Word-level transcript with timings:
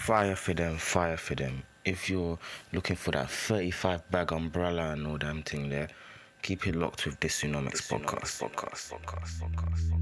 Fire 0.00 0.34
for 0.34 0.54
them, 0.54 0.78
fire 0.78 1.18
for 1.18 1.34
them. 1.34 1.62
If 1.84 2.08
you're 2.08 2.38
looking 2.72 2.96
for 2.96 3.10
that 3.10 3.30
35 3.30 4.10
bag 4.10 4.32
umbrella 4.32 4.92
and 4.92 5.06
all 5.06 5.18
damn 5.18 5.42
thing 5.42 5.68
there, 5.68 5.88
keep 6.40 6.66
it 6.66 6.74
locked 6.74 7.04
with 7.04 7.20
this 7.20 7.42
Dysonomics 7.42 7.86
podcast. 7.86 8.40
podcast, 8.40 8.94
podcast, 8.94 9.40
podcast, 9.42 9.90
podcast. 9.90 10.00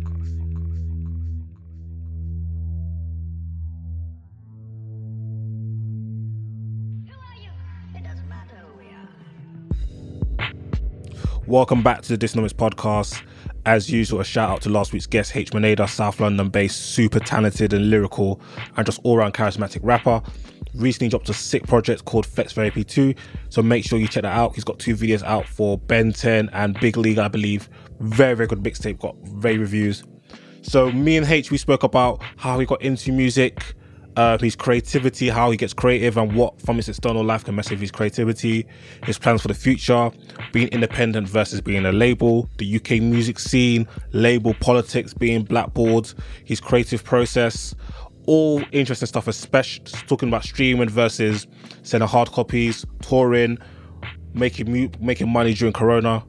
Welcome 11.44 11.82
back 11.82 12.02
to 12.02 12.16
the 12.16 12.26
Dysonomics 12.26 12.52
podcast. 12.52 13.20
As 13.68 13.90
usual, 13.90 14.20
a 14.20 14.24
shout 14.24 14.48
out 14.48 14.62
to 14.62 14.70
last 14.70 14.94
week's 14.94 15.04
guest, 15.04 15.36
H. 15.36 15.52
Manada, 15.52 15.86
South 15.86 16.20
London 16.20 16.48
based, 16.48 16.94
super 16.94 17.20
talented 17.20 17.74
and 17.74 17.90
lyrical, 17.90 18.40
and 18.78 18.86
just 18.86 18.98
all 19.02 19.18
round 19.18 19.34
charismatic 19.34 19.80
rapper. 19.82 20.22
Recently 20.74 21.10
dropped 21.10 21.28
a 21.28 21.34
sick 21.34 21.66
project 21.66 22.06
called 22.06 22.24
Flex 22.24 22.54
Therapy 22.54 22.82
2, 22.82 23.14
so 23.50 23.60
make 23.60 23.84
sure 23.84 23.98
you 23.98 24.08
check 24.08 24.22
that 24.22 24.34
out. 24.34 24.54
He's 24.54 24.64
got 24.64 24.78
two 24.78 24.96
videos 24.96 25.22
out 25.22 25.46
for 25.46 25.76
Ben 25.76 26.14
10 26.14 26.48
and 26.54 26.80
Big 26.80 26.96
League, 26.96 27.18
I 27.18 27.28
believe. 27.28 27.68
Very, 28.00 28.34
very 28.34 28.46
good 28.46 28.62
mixtape, 28.62 29.00
got 29.00 29.22
great 29.38 29.60
reviews. 29.60 30.02
So, 30.62 30.90
me 30.90 31.18
and 31.18 31.26
H, 31.26 31.50
we 31.50 31.58
spoke 31.58 31.82
about 31.82 32.22
how 32.38 32.58
he 32.58 32.64
got 32.64 32.80
into 32.80 33.12
music, 33.12 33.74
uh, 34.18 34.36
his 34.38 34.56
creativity, 34.56 35.28
how 35.28 35.48
he 35.48 35.56
gets 35.56 35.72
creative, 35.72 36.16
and 36.16 36.34
what 36.34 36.60
from 36.60 36.74
his 36.74 36.88
external 36.88 37.22
life 37.22 37.44
can 37.44 37.54
mess 37.54 37.70
with 37.70 37.78
his 37.78 37.92
creativity, 37.92 38.66
his 39.04 39.16
plans 39.16 39.40
for 39.40 39.46
the 39.46 39.54
future, 39.54 40.10
being 40.52 40.66
independent 40.68 41.28
versus 41.28 41.60
being 41.60 41.86
a 41.86 41.92
label, 41.92 42.50
the 42.58 42.76
UK 42.76 43.00
music 43.00 43.38
scene, 43.38 43.86
label 44.10 44.54
politics, 44.54 45.14
being 45.14 45.44
blackboard, 45.44 46.12
his 46.44 46.60
creative 46.60 47.04
process, 47.04 47.76
all 48.26 48.60
interesting 48.72 49.06
stuff, 49.06 49.28
especially 49.28 49.84
talking 50.08 50.28
about 50.28 50.42
streaming 50.42 50.88
versus 50.88 51.46
sending 51.84 52.08
hard 52.08 52.28
copies, 52.32 52.84
touring, 53.00 53.56
making 54.34 54.92
making 55.00 55.28
money 55.28 55.54
during 55.54 55.72
Corona. 55.72 56.24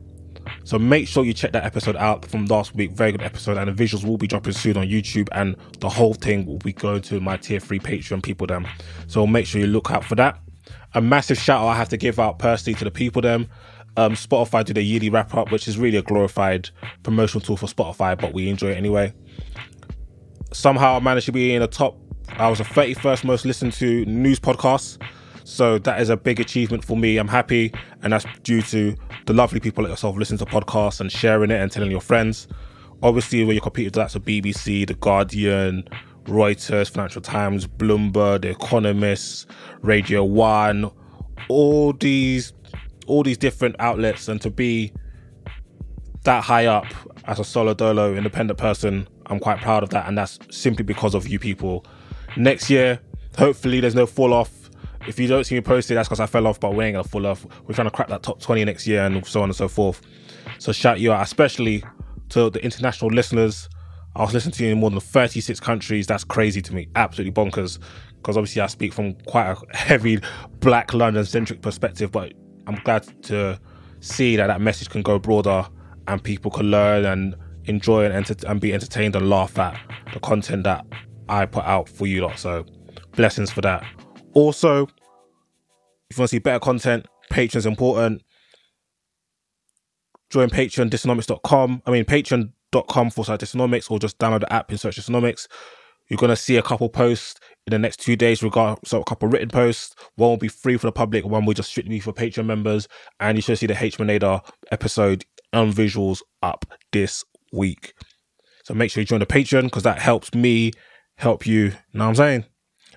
So 0.63 0.79
make 0.79 1.07
sure 1.07 1.23
you 1.23 1.33
check 1.33 1.51
that 1.53 1.65
episode 1.65 1.95
out 1.95 2.25
from 2.25 2.45
last 2.45 2.75
week. 2.75 2.91
Very 2.91 3.11
good 3.11 3.21
episode, 3.21 3.57
and 3.57 3.73
the 3.75 3.83
visuals 3.83 4.05
will 4.05 4.17
be 4.17 4.27
dropping 4.27 4.53
soon 4.53 4.77
on 4.77 4.87
YouTube, 4.87 5.27
and 5.31 5.55
the 5.79 5.89
whole 5.89 6.13
thing 6.13 6.45
will 6.45 6.57
be 6.57 6.73
going 6.73 7.01
to 7.03 7.19
my 7.19 7.37
tier 7.37 7.59
three 7.59 7.79
Patreon 7.79 8.23
people. 8.23 8.47
Them, 8.47 8.67
so 9.07 9.25
make 9.27 9.45
sure 9.45 9.61
you 9.61 9.67
look 9.67 9.91
out 9.91 10.03
for 10.03 10.15
that. 10.15 10.39
A 10.93 11.01
massive 11.01 11.37
shout 11.37 11.61
out 11.61 11.67
I 11.67 11.75
have 11.75 11.89
to 11.89 11.97
give 11.97 12.19
out 12.19 12.39
personally 12.39 12.77
to 12.79 12.83
the 12.83 12.91
people. 12.91 13.21
Them, 13.21 13.47
um, 13.97 14.13
Spotify 14.13 14.63
did 14.63 14.77
a 14.77 14.81
yearly 14.81 15.09
wrap 15.09 15.33
up, 15.35 15.51
which 15.51 15.67
is 15.67 15.77
really 15.77 15.97
a 15.97 16.01
glorified 16.01 16.69
promotional 17.03 17.41
tool 17.41 17.57
for 17.57 17.67
Spotify, 17.67 18.19
but 18.19 18.33
we 18.33 18.49
enjoy 18.49 18.71
it 18.71 18.77
anyway. 18.77 19.13
Somehow 20.53 20.95
I 20.95 20.99
managed 20.99 21.27
to 21.27 21.31
be 21.31 21.53
in 21.53 21.61
the 21.61 21.67
top. 21.67 21.97
I 22.29 22.47
was 22.47 22.59
the 22.59 22.63
31st 22.63 23.23
most 23.23 23.45
listened 23.45 23.73
to 23.73 24.05
news 24.05 24.39
podcast 24.39 24.99
so 25.49 25.79
that 25.79 25.99
is 25.99 26.09
a 26.09 26.15
big 26.15 26.39
achievement 26.39 26.85
for 26.85 26.95
me. 26.95 27.17
I'm 27.17 27.27
happy, 27.27 27.73
and 28.03 28.13
that's 28.13 28.25
due 28.43 28.61
to 28.61 28.95
the 29.25 29.33
lovely 29.33 29.59
people 29.59 29.83
like 29.83 29.89
yourself 29.89 30.15
listening 30.15 30.37
to 30.37 30.45
podcasts 30.45 31.01
and 31.01 31.11
sharing 31.11 31.49
it 31.49 31.59
and 31.59 31.71
telling 31.71 31.89
your 31.89 32.01
friends. 32.01 32.47
Obviously, 33.01 33.43
when 33.43 33.55
you 33.55 33.61
compete 33.61 33.87
with 33.87 33.93
that's 33.95 34.13
the 34.13 34.19
BBC, 34.19 34.85
The 34.85 34.93
Guardian, 34.93 35.89
Reuters, 36.25 36.91
Financial 36.91 37.21
Times, 37.21 37.65
Bloomberg, 37.65 38.43
The 38.43 38.49
Economist, 38.49 39.49
Radio 39.81 40.23
One, 40.23 40.91
all 41.47 41.93
these, 41.93 42.53
all 43.07 43.23
these 43.23 43.37
different 43.37 43.75
outlets, 43.79 44.27
and 44.27 44.39
to 44.41 44.51
be 44.51 44.93
that 46.25 46.43
high 46.43 46.67
up 46.67 46.85
as 47.25 47.39
a 47.39 47.43
solo 47.43 47.73
dolo 47.73 48.15
independent 48.15 48.59
person, 48.59 49.07
I'm 49.25 49.39
quite 49.39 49.59
proud 49.59 49.81
of 49.81 49.89
that, 49.89 50.07
and 50.07 50.15
that's 50.15 50.37
simply 50.51 50.83
because 50.83 51.15
of 51.15 51.27
you 51.27 51.39
people. 51.39 51.85
Next 52.37 52.69
year, 52.69 52.99
hopefully, 53.35 53.79
there's 53.79 53.95
no 53.95 54.05
fall 54.05 54.31
off 54.31 54.58
if 55.09 55.19
you 55.19 55.27
don't 55.27 55.43
see 55.43 55.55
me 55.55 55.61
posted, 55.61 55.97
that's 55.97 56.07
because 56.07 56.19
I 56.19 56.27
fell 56.27 56.45
off, 56.45 56.59
but 56.59 56.75
we 56.75 56.85
ain't 56.85 56.93
gonna 56.93 57.03
fall 57.03 57.25
off. 57.25 57.43
We're 57.67 57.73
trying 57.73 57.87
to 57.87 57.91
crack 57.91 58.09
that 58.09 58.21
top 58.21 58.39
20 58.39 58.63
next 58.63 58.85
year 58.85 59.03
and 59.03 59.25
so 59.25 59.41
on 59.41 59.49
and 59.49 59.55
so 59.55 59.67
forth. 59.67 60.01
So 60.59 60.71
shout 60.71 60.99
you 60.99 61.11
out, 61.11 61.23
especially 61.23 61.83
to 62.29 62.51
the 62.51 62.63
international 62.63 63.09
listeners. 63.09 63.67
I 64.15 64.21
was 64.21 64.35
listening 64.35 64.53
to 64.53 64.65
you 64.65 64.71
in 64.73 64.79
more 64.79 64.91
than 64.91 64.99
36 64.99 65.59
countries. 65.59 66.05
That's 66.05 66.23
crazy 66.23 66.61
to 66.61 66.75
me. 66.75 66.89
Absolutely 66.95 67.31
bonkers. 67.33 67.79
Because 68.17 68.37
obviously 68.37 68.61
I 68.61 68.67
speak 68.67 68.93
from 68.93 69.15
quite 69.25 69.51
a 69.51 69.57
heavy 69.77 70.19
black 70.59 70.93
London 70.93 71.25
centric 71.25 71.61
perspective, 71.61 72.11
but 72.11 72.33
I'm 72.67 72.75
glad 72.83 73.03
to 73.23 73.59
see 74.01 74.35
that 74.35 74.47
that 74.47 74.61
message 74.61 74.89
can 74.89 75.01
go 75.01 75.17
broader 75.17 75.67
and 76.07 76.23
people 76.23 76.51
can 76.51 76.69
learn 76.69 77.05
and 77.05 77.35
enjoy 77.65 78.05
and, 78.05 78.13
enter- 78.13 78.47
and 78.47 78.61
be 78.61 78.73
entertained 78.73 79.15
and 79.15 79.27
laugh 79.27 79.57
at 79.57 79.79
the 80.13 80.19
content 80.19 80.65
that 80.65 80.85
I 81.27 81.47
put 81.47 81.65
out 81.65 81.89
for 81.89 82.05
you 82.05 82.21
lot. 82.21 82.37
So 82.37 82.63
blessings 83.15 83.51
for 83.51 83.61
that. 83.61 83.83
Also, 84.33 84.87
if 86.09 86.17
you 86.17 86.21
want 86.21 86.29
to 86.29 86.35
see 86.35 86.39
better 86.39 86.59
content, 86.59 87.07
Patreon's 87.31 87.65
important. 87.65 88.23
Join 90.29 90.49
Patreon, 90.49 90.89
dysonomics.com. 90.89 91.83
I 91.85 91.91
mean, 91.91 92.05
patreon.com 92.05 93.09
for 93.09 93.25
side 93.25 93.39
dysonomics, 93.39 93.89
or 93.89 93.99
just 93.99 94.17
download 94.19 94.41
the 94.41 94.53
app 94.53 94.69
and 94.69 94.79
search 94.79 94.97
dysonomics. 94.97 95.47
You're 96.07 96.17
going 96.17 96.29
to 96.29 96.35
see 96.35 96.57
a 96.57 96.63
couple 96.63 96.89
posts 96.89 97.39
in 97.67 97.71
the 97.71 97.79
next 97.79 97.97
two 97.97 98.15
days, 98.15 98.41
regard 98.41 98.79
so 98.83 99.01
a 99.01 99.05
couple 99.05 99.27
written 99.27 99.49
posts. 99.49 99.95
One 100.15 100.31
will 100.31 100.37
be 100.37 100.47
free 100.47 100.77
for 100.77 100.87
the 100.87 100.91
public, 100.91 101.25
one 101.25 101.45
will 101.45 101.53
just 101.53 101.69
strictly 101.69 101.95
be 101.95 101.99
for 101.99 102.13
Patreon 102.13 102.45
members. 102.45 102.87
And 103.19 103.37
you 103.37 103.41
should 103.41 103.59
see 103.59 103.67
the 103.67 103.81
H 103.81 103.99
Manada 103.99 104.41
episode 104.71 105.25
and 105.53 105.73
visuals 105.73 106.21
up 106.41 106.65
this 106.91 107.23
week. 107.53 107.93
So 108.63 108.73
make 108.73 108.91
sure 108.91 109.01
you 109.01 109.05
join 109.05 109.19
the 109.19 109.25
Patreon 109.25 109.63
because 109.63 109.83
that 109.83 109.99
helps 109.99 110.33
me 110.33 110.71
help 111.17 111.45
you. 111.45 111.65
You 111.65 111.71
know 111.93 112.05
what 112.05 112.09
I'm 112.09 112.15
saying? 112.15 112.45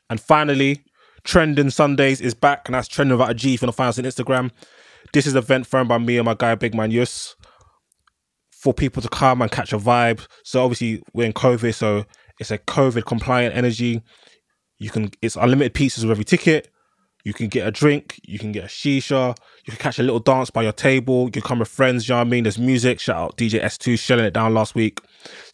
And 0.08 0.20
finally, 0.20 0.84
Trending 1.24 1.70
Sundays 1.70 2.20
is 2.20 2.34
back, 2.34 2.66
and 2.66 2.74
that's 2.74 2.88
trending 2.88 3.16
without 3.16 3.30
a 3.30 3.34
G 3.34 3.54
if 3.54 3.62
you 3.62 3.66
want 3.66 3.74
to 3.74 3.76
find 3.76 3.88
us 3.88 3.98
on 3.98 4.04
Instagram. 4.04 4.50
This 5.12 5.26
is 5.26 5.34
an 5.34 5.38
event 5.38 5.66
thrown 5.66 5.86
by 5.86 5.98
me 5.98 6.16
and 6.16 6.24
my 6.24 6.34
guy 6.34 6.54
Big 6.54 6.74
Man 6.74 6.90
Yus 6.90 7.36
for 8.50 8.72
people 8.72 9.02
to 9.02 9.08
come 9.08 9.42
and 9.42 9.50
catch 9.50 9.72
a 9.72 9.78
vibe. 9.78 10.26
So 10.44 10.62
obviously 10.62 11.02
we're 11.12 11.26
in 11.26 11.32
COVID, 11.32 11.74
so 11.74 12.04
it's 12.38 12.50
a 12.50 12.58
COVID 12.58 13.04
compliant 13.04 13.54
energy. 13.54 14.02
You 14.78 14.90
can 14.90 15.10
it's 15.20 15.36
unlimited 15.36 15.74
pizzas 15.74 16.02
with 16.02 16.10
every 16.10 16.24
ticket. 16.24 16.71
You 17.24 17.32
can 17.32 17.48
get 17.48 17.66
a 17.66 17.70
drink, 17.70 18.20
you 18.24 18.38
can 18.38 18.50
get 18.50 18.64
a 18.64 18.66
shisha, 18.66 19.36
you 19.64 19.72
can 19.72 19.78
catch 19.78 19.98
a 20.00 20.02
little 20.02 20.18
dance 20.18 20.50
by 20.50 20.62
your 20.62 20.72
table, 20.72 21.26
you 21.26 21.30
can 21.30 21.42
come 21.42 21.60
with 21.60 21.68
friends, 21.68 22.08
you 22.08 22.14
know 22.14 22.18
what 22.18 22.26
I 22.26 22.30
mean? 22.30 22.44
There's 22.44 22.58
music, 22.58 22.98
shout 22.98 23.16
out 23.16 23.36
DJ 23.36 23.62
S2 23.62 23.96
shelling 23.98 24.24
it 24.24 24.34
down 24.34 24.54
last 24.54 24.74
week. 24.74 25.00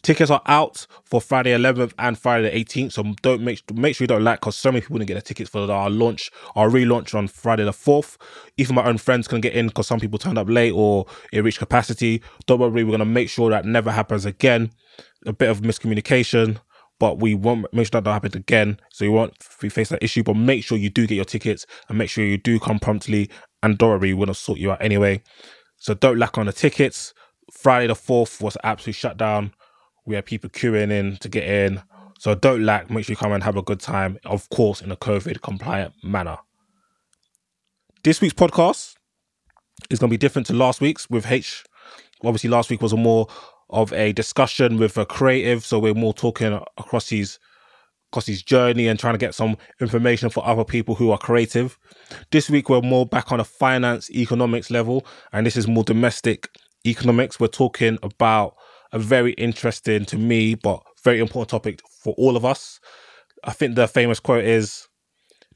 Tickets 0.01 0.31
are 0.31 0.41
out 0.47 0.87
for 1.03 1.21
Friday 1.21 1.55
11th 1.55 1.93
and 1.99 2.17
Friday 2.17 2.49
the 2.49 2.65
18th, 2.65 2.93
so 2.93 3.03
don't 3.21 3.41
make 3.41 3.61
make 3.73 3.95
sure 3.95 4.05
you 4.05 4.07
don't 4.07 4.23
like 4.23 4.39
because 4.39 4.55
so 4.55 4.71
many 4.71 4.81
people 4.81 4.97
didn't 4.97 5.09
get 5.09 5.13
their 5.13 5.21
tickets 5.21 5.49
for 5.49 5.71
our 5.71 5.87
uh, 5.87 5.89
launch, 5.89 6.31
our 6.55 6.69
relaunch 6.69 7.13
on 7.13 7.27
Friday 7.27 7.65
the 7.65 7.71
4th. 7.71 8.17
Even 8.57 8.75
my 8.75 8.85
own 8.85 8.97
friends 8.97 9.27
can 9.27 9.39
get 9.39 9.53
in 9.53 9.67
because 9.67 9.85
some 9.85 9.99
people 9.99 10.17
turned 10.17 10.39
up 10.39 10.49
late 10.49 10.71
or 10.71 11.05
it 11.31 11.43
reached 11.43 11.59
capacity. 11.59 12.23
Don't 12.47 12.59
worry, 12.59 12.83
we're 12.83 12.91
gonna 12.91 13.05
make 13.05 13.29
sure 13.29 13.51
that 13.51 13.65
never 13.65 13.91
happens 13.91 14.25
again. 14.25 14.71
A 15.25 15.33
bit 15.33 15.49
of 15.49 15.61
miscommunication 15.61 16.59
but 16.99 17.19
we 17.19 17.33
won't 17.33 17.73
make 17.73 17.87
sure 17.87 17.91
that 17.99 18.03
don't 18.03 18.13
happen 18.13 18.35
again. 18.35 18.79
So 18.91 19.05
you 19.05 19.11
won't 19.11 19.41
face 19.41 19.89
that 19.89 20.03
issue. 20.03 20.23
But 20.23 20.35
make 20.35 20.63
sure 20.63 20.77
you 20.77 20.89
do 20.89 21.07
get 21.07 21.15
your 21.15 21.25
tickets 21.25 21.65
and 21.87 21.97
make 21.97 22.09
sure 22.09 22.23
you 22.23 22.37
do 22.37 22.59
come 22.59 22.79
promptly. 22.79 23.29
And 23.63 23.77
Dorothy 23.77 24.13
will 24.13 24.33
sort 24.33 24.59
you 24.59 24.71
out 24.71 24.81
anyway. 24.81 25.21
So 25.77 25.93
don't 25.93 26.19
lack 26.19 26.37
on 26.37 26.45
the 26.45 26.53
tickets. 26.53 27.13
Friday 27.51 27.87
the 27.87 27.95
fourth 27.95 28.41
was 28.41 28.57
absolutely 28.63 28.93
shut 28.93 29.17
down. 29.17 29.53
We 30.05 30.15
had 30.15 30.25
people 30.25 30.49
queuing 30.49 30.91
in 30.91 31.17
to 31.17 31.29
get 31.29 31.45
in. 31.45 31.81
So 32.19 32.35
don't 32.35 32.63
lack. 32.63 32.89
Make 32.89 33.05
sure 33.05 33.13
you 33.13 33.17
come 33.17 33.31
and 33.31 33.43
have 33.43 33.55
a 33.55 33.61
good 33.61 33.79
time. 33.79 34.17
Of 34.25 34.49
course, 34.49 34.81
in 34.81 34.91
a 34.91 34.97
COVID 34.97 35.41
compliant 35.41 35.93
manner. 36.03 36.37
This 38.03 38.19
week's 38.19 38.33
podcast 38.33 38.95
is 39.89 39.99
going 39.99 40.09
to 40.09 40.13
be 40.13 40.17
different 40.17 40.47
to 40.47 40.53
last 40.53 40.81
week's 40.81 41.09
with 41.09 41.31
H. 41.31 41.63
Obviously, 42.23 42.49
last 42.49 42.69
week 42.69 42.81
was 42.81 42.91
a 42.91 42.97
more 42.97 43.27
of 43.69 43.93
a 43.93 44.13
discussion 44.13 44.77
with 44.77 44.97
a 44.97 45.05
creative. 45.05 45.65
So 45.65 45.79
we're 45.79 45.93
more 45.93 46.13
talking 46.13 46.53
across 46.77 47.09
his 47.09 47.39
across 48.11 48.25
his 48.25 48.41
journey 48.41 48.87
and 48.87 48.99
trying 48.99 49.13
to 49.13 49.19
get 49.19 49.35
some 49.35 49.55
information 49.79 50.31
for 50.31 50.45
other 50.45 50.63
people 50.63 50.95
who 50.95 51.11
are 51.11 51.17
creative. 51.17 51.77
This 52.31 52.49
week 52.49 52.67
we're 52.67 52.81
more 52.81 53.05
back 53.05 53.31
on 53.31 53.39
a 53.39 53.43
finance 53.43 54.09
economics 54.09 54.71
level, 54.71 55.05
and 55.31 55.45
this 55.45 55.55
is 55.55 55.67
more 55.67 55.83
domestic 55.83 56.49
economics. 56.85 57.39
We're 57.39 57.47
talking 57.47 57.99
about 58.01 58.55
a 58.91 58.99
very 58.99 59.33
interesting 59.33 60.05
to 60.05 60.17
me, 60.17 60.55
but 60.55 60.81
very 61.03 61.19
important 61.19 61.49
topic 61.49 61.81
for 62.03 62.15
all 62.17 62.35
of 62.35 62.45
us. 62.45 62.79
I 63.43 63.51
think 63.51 63.75
the 63.75 63.87
famous 63.87 64.19
quote 64.19 64.43
is 64.43 64.87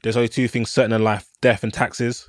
there's 0.02 0.16
only 0.16 0.28
two 0.28 0.48
things 0.48 0.70
certain 0.70 0.92
in 0.92 1.02
life 1.02 1.28
death 1.40 1.64
and 1.64 1.72
taxes. 1.72 2.28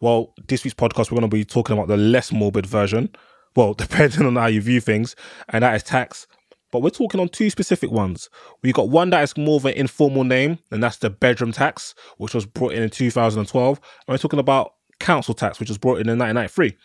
Well, 0.00 0.32
this 0.48 0.64
week's 0.64 0.74
podcast, 0.74 1.10
we're 1.10 1.20
going 1.20 1.30
to 1.30 1.36
be 1.36 1.44
talking 1.44 1.76
about 1.76 1.88
the 1.88 1.96
less 1.96 2.32
morbid 2.32 2.66
version. 2.66 3.10
Well, 3.56 3.74
depending 3.84 4.26
on 4.26 4.36
how 4.36 4.46
you 4.46 4.60
view 4.60 4.80
things, 4.80 5.16
and 5.48 5.62
that 5.62 5.74
is 5.74 5.82
tax. 5.82 6.26
But 6.72 6.82
we're 6.82 6.90
talking 6.90 7.20
on 7.20 7.28
two 7.28 7.50
specific 7.50 7.90
ones. 7.90 8.30
We've 8.62 8.74
got 8.74 8.90
one 8.90 9.10
that 9.10 9.24
is 9.24 9.36
more 9.36 9.56
of 9.56 9.64
an 9.64 9.74
informal 9.74 10.24
name, 10.24 10.58
and 10.70 10.82
that's 10.82 10.98
the 10.98 11.10
bedroom 11.10 11.52
tax, 11.52 11.94
which 12.18 12.34
was 12.34 12.46
brought 12.46 12.72
in 12.72 12.82
in 12.82 12.90
2012. 12.90 13.78
And 13.78 13.84
we're 14.06 14.18
talking 14.18 14.38
about 14.38 14.74
council 15.00 15.34
tax, 15.34 15.58
which 15.58 15.68
was 15.68 15.78
brought 15.78 15.96
in 15.96 16.08
in 16.08 16.18
1993. 16.18 16.76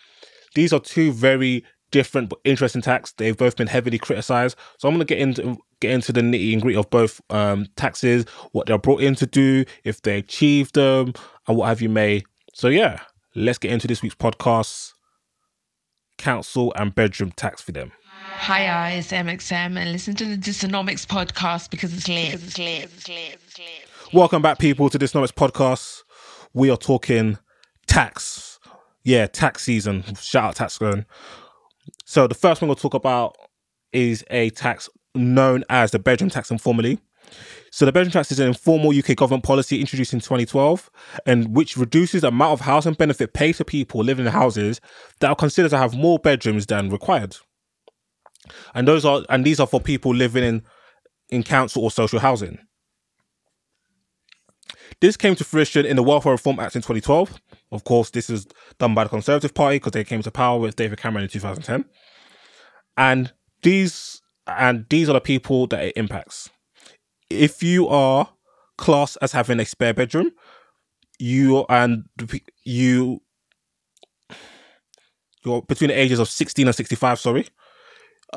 These 0.55 0.73
are 0.73 0.79
two 0.79 1.11
very 1.11 1.63
different 1.91 2.29
but 2.29 2.39
interesting 2.43 2.81
tax. 2.81 3.13
They've 3.13 3.37
both 3.37 3.57
been 3.57 3.67
heavily 3.67 3.99
criticized. 3.99 4.57
So 4.79 4.87
I'm 4.87 4.95
going 4.95 5.05
to 5.05 5.13
get 5.13 5.21
into 5.21 5.57
get 5.81 5.91
into 5.91 6.11
the 6.11 6.21
nitty 6.21 6.53
and 6.53 6.61
gritty 6.61 6.77
of 6.77 6.89
both 6.89 7.21
um, 7.29 7.67
taxes, 7.75 8.25
what 8.53 8.65
they're 8.65 8.77
brought 8.77 9.01
in 9.01 9.13
to 9.15 9.25
do, 9.25 9.65
if 9.83 10.01
they 10.01 10.17
achieve 10.17 10.71
them, 10.71 11.13
and 11.47 11.57
what 11.57 11.67
have 11.67 11.81
you 11.81 11.89
may. 11.89 12.23
So 12.53 12.69
yeah, 12.69 13.01
let's 13.35 13.57
get 13.57 13.71
into 13.71 13.87
this 13.87 14.01
week's 14.01 14.15
podcast. 14.15 14.94
Council 16.25 16.73
and 16.75 16.95
bedroom 16.95 17.31
tax 17.33 17.61
for 17.61 17.71
them. 17.71 17.91
Hi, 18.09 18.93
it's 18.93 19.11
MXM, 19.11 19.77
and 19.77 19.91
listen 19.91 20.15
to 20.15 20.25
the 20.25 20.35
Dysonomics 20.35 21.05
podcast 21.05 21.69
because 21.69 21.93
it's 21.93 22.07
lit. 22.07 22.31
Because 22.31 22.47
it's 22.47 22.57
lit. 22.57 22.83
It's 22.85 23.07
lit. 23.07 23.37
It's 23.45 23.59
lit. 23.59 24.11
Welcome 24.11 24.41
back, 24.41 24.57
people, 24.57 24.89
to 24.89 24.97
Dysonomics 24.97 25.33
podcast. 25.33 26.01
We 26.51 26.71
are 26.71 26.77
talking 26.77 27.37
tax. 27.85 28.59
Yeah, 29.03 29.27
tax 29.27 29.61
season. 29.65 30.03
Shout 30.19 30.45
out 30.45 30.55
tax 30.55 30.79
going. 30.79 31.05
So 32.05 32.25
the 32.25 32.33
first 32.33 32.59
one 32.59 32.69
we'll 32.69 32.75
talk 32.75 32.95
about 32.95 33.37
is 33.93 34.25
a 34.31 34.49
tax 34.49 34.89
known 35.13 35.63
as 35.69 35.91
the 35.91 35.99
bedroom 35.99 36.31
tax 36.31 36.49
informally. 36.49 37.01
So 37.71 37.85
the 37.85 37.91
bedroom 37.91 38.11
tax 38.11 38.31
is 38.31 38.39
an 38.39 38.47
informal 38.47 38.97
UK 38.97 39.15
government 39.15 39.43
policy 39.43 39.81
introduced 39.81 40.13
in 40.13 40.19
2012 40.19 40.89
and 41.25 41.55
which 41.55 41.75
reduces 41.75 42.21
the 42.21 42.29
amount 42.29 42.53
of 42.53 42.61
housing 42.61 42.93
benefit 42.93 43.33
paid 43.33 43.55
to 43.55 43.65
people 43.65 44.03
living 44.03 44.25
in 44.25 44.31
houses 44.31 44.79
that 45.19 45.29
are 45.29 45.35
considered 45.35 45.69
to 45.69 45.77
have 45.77 45.93
more 45.93 46.17
bedrooms 46.17 46.65
than 46.65 46.89
required. 46.89 47.35
And 48.73 48.87
those 48.87 49.05
are 49.05 49.23
and 49.29 49.45
these 49.45 49.59
are 49.59 49.67
for 49.67 49.81
people 49.81 50.13
living 50.13 50.43
in 50.43 50.63
in 51.29 51.43
council 51.43 51.83
or 51.83 51.91
social 51.91 52.19
housing. 52.19 52.59
This 55.01 55.17
came 55.17 55.35
to 55.35 55.43
fruition 55.43 55.85
in 55.85 55.95
the 55.95 56.03
Welfare 56.03 56.31
Reform 56.31 56.59
Act 56.59 56.75
in 56.75 56.81
2012. 56.81 57.41
Of 57.71 57.83
course, 57.83 58.11
this 58.11 58.29
is 58.29 58.47
done 58.79 58.93
by 58.93 59.03
the 59.03 59.09
Conservative 59.09 59.53
Party 59.53 59.77
because 59.77 59.91
they 59.91 60.03
came 60.03 60.21
to 60.21 60.31
power 60.31 60.59
with 60.59 60.75
David 60.75 60.99
Cameron 60.99 61.23
in 61.23 61.29
2010. 61.29 61.85
And 62.95 63.33
these 63.61 64.21
and 64.47 64.85
these 64.89 65.09
are 65.09 65.13
the 65.13 65.21
people 65.21 65.67
that 65.67 65.83
it 65.83 65.97
impacts. 65.97 66.49
If 67.29 67.63
you 67.63 67.87
are 67.87 68.29
classed 68.77 69.17
as 69.21 69.31
having 69.31 69.59
a 69.59 69.65
spare 69.65 69.93
bedroom, 69.93 70.31
you 71.19 71.65
and 71.69 72.05
you 72.63 73.21
you're 75.43 75.61
between 75.61 75.89
the 75.89 75.99
ages 75.99 76.19
of 76.19 76.27
16 76.27 76.67
and 76.67 76.75
65, 76.75 77.19
sorry. 77.19 77.47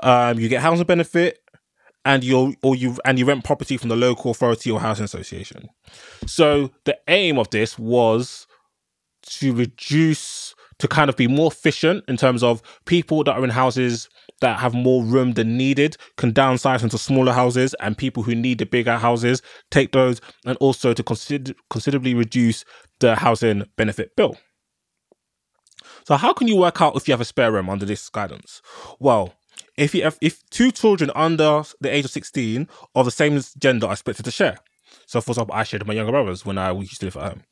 Um, 0.02 0.38
you 0.38 0.48
get 0.48 0.62
housing 0.62 0.86
benefit 0.86 1.40
and 2.04 2.22
you 2.22 2.54
or 2.62 2.76
you 2.76 2.96
and 3.04 3.18
you 3.18 3.24
rent 3.24 3.44
property 3.44 3.76
from 3.76 3.88
the 3.88 3.96
local 3.96 4.30
authority 4.30 4.70
or 4.70 4.80
housing 4.80 5.04
association. 5.04 5.68
So 6.26 6.70
the 6.84 6.98
aim 7.08 7.38
of 7.38 7.50
this 7.50 7.78
was 7.78 8.46
to 9.22 9.54
reduce 9.54 10.54
to 10.78 10.86
kind 10.86 11.10
of 11.10 11.16
be 11.16 11.26
more 11.26 11.50
efficient 11.50 12.04
in 12.06 12.16
terms 12.16 12.42
of 12.42 12.62
people 12.84 13.24
that 13.24 13.32
are 13.32 13.44
in 13.44 13.50
houses 13.50 14.08
that 14.40 14.60
have 14.60 14.74
more 14.74 15.04
room 15.04 15.32
than 15.32 15.56
needed 15.56 15.96
can 16.16 16.32
downsize 16.32 16.82
into 16.82 16.98
smaller 16.98 17.32
houses 17.32 17.74
and 17.80 17.98
people 17.98 18.22
who 18.22 18.34
need 18.34 18.58
the 18.58 18.66
bigger 18.66 18.96
houses 18.96 19.42
take 19.70 19.92
those 19.92 20.20
and 20.44 20.56
also 20.58 20.92
to 20.92 21.02
consider 21.02 21.54
considerably 21.70 22.14
reduce 22.14 22.64
the 23.00 23.16
housing 23.16 23.64
benefit 23.76 24.14
bill. 24.16 24.36
So 26.06 26.16
how 26.16 26.32
can 26.32 26.48
you 26.48 26.56
work 26.56 26.80
out 26.80 26.96
if 26.96 27.06
you 27.06 27.12
have 27.12 27.20
a 27.20 27.24
spare 27.24 27.52
room 27.52 27.68
under 27.68 27.84
this 27.84 28.08
guidance? 28.08 28.62
Well, 28.98 29.34
if 29.76 29.94
you 29.94 30.02
have, 30.04 30.18
if 30.20 30.48
two 30.50 30.70
children 30.70 31.10
under 31.14 31.62
the 31.80 31.94
age 31.94 32.04
of 32.04 32.10
16 32.10 32.68
of 32.94 33.04
the 33.04 33.10
same 33.10 33.40
gender 33.58 33.86
are 33.86 33.92
expected 33.92 34.24
to 34.24 34.30
share. 34.30 34.58
So 35.06 35.20
for 35.20 35.32
example, 35.32 35.54
I 35.54 35.64
shared 35.64 35.86
my 35.86 35.94
younger 35.94 36.12
brothers 36.12 36.44
when 36.44 36.58
I 36.58 36.72
used 36.72 37.00
to 37.00 37.06
live 37.06 37.16
at 37.16 37.32
home 37.32 37.42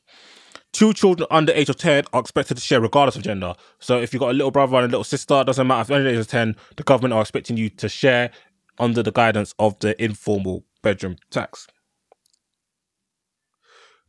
two 0.76 0.92
children 0.92 1.26
under 1.30 1.52
age 1.54 1.70
of 1.70 1.76
10 1.76 2.04
are 2.12 2.20
expected 2.20 2.54
to 2.54 2.60
share 2.60 2.82
regardless 2.82 3.16
of 3.16 3.22
gender. 3.22 3.54
So 3.78 3.98
if 3.98 4.12
you've 4.12 4.20
got 4.20 4.30
a 4.30 4.34
little 4.34 4.50
brother 4.50 4.76
and 4.76 4.84
a 4.84 4.88
little 4.88 5.04
sister, 5.04 5.42
doesn't 5.42 5.66
matter 5.66 5.80
if 5.80 5.88
you're 5.88 5.96
under 5.96 6.10
the 6.10 6.16
age 6.16 6.20
of 6.20 6.28
10, 6.28 6.54
the 6.76 6.82
government 6.82 7.14
are 7.14 7.22
expecting 7.22 7.56
you 7.56 7.70
to 7.70 7.88
share 7.88 8.30
under 8.78 9.02
the 9.02 9.10
guidance 9.10 9.54
of 9.58 9.78
the 9.78 10.00
informal 10.02 10.66
bedroom 10.82 11.16
tax. 11.30 11.66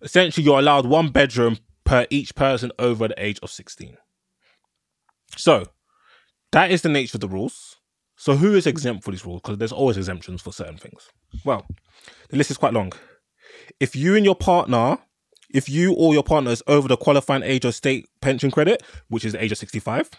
Essentially, 0.02 0.44
you're 0.44 0.60
allowed 0.60 0.86
one 0.86 1.10
bedroom 1.10 1.58
per 1.86 2.06
each 2.10 2.36
person 2.36 2.74
over 2.78 3.08
the 3.08 3.24
age 3.24 3.40
of 3.42 3.50
16. 3.50 3.96
So 5.38 5.68
that 6.52 6.70
is 6.70 6.82
the 6.82 6.90
nature 6.90 7.16
of 7.16 7.22
the 7.22 7.30
rules. 7.30 7.78
So 8.18 8.36
who 8.36 8.56
is 8.56 8.68
exempt 8.68 9.06
for 9.06 9.12
these 9.12 9.26
rules? 9.26 9.42
Because 9.42 9.58
there's 9.58 9.72
always 9.72 9.96
exemptions 9.96 10.42
for 10.42 10.52
certain 10.52 10.78
things. 10.78 11.10
Well, 11.46 11.66
the 12.28 12.36
list 12.36 12.52
is 12.52 12.58
quite 12.58 12.74
long. 12.74 12.92
If 13.80 13.96
you 13.96 14.16
and 14.16 14.26
your 14.26 14.36
partner 14.36 14.98
if 15.50 15.70
you 15.70 15.94
or 15.94 16.14
your 16.14 16.24
partner 16.24 16.52
is 16.52 16.64
over 16.68 16.88
the 16.88 16.98
qualifying 16.98 17.44
age 17.44 17.66
of 17.66 17.76
state 17.76 18.08
pension 18.22 18.52
credit, 18.52 18.84
which 19.10 19.26
is 19.26 19.34
the 19.34 19.44
age 19.44 19.52
of 19.52 19.58
65, 19.58 20.10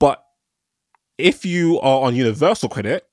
but 0.00 0.24
if 1.18 1.44
you 1.44 1.78
are 1.80 2.02
on 2.02 2.16
universal 2.16 2.68
credit, 2.68 3.06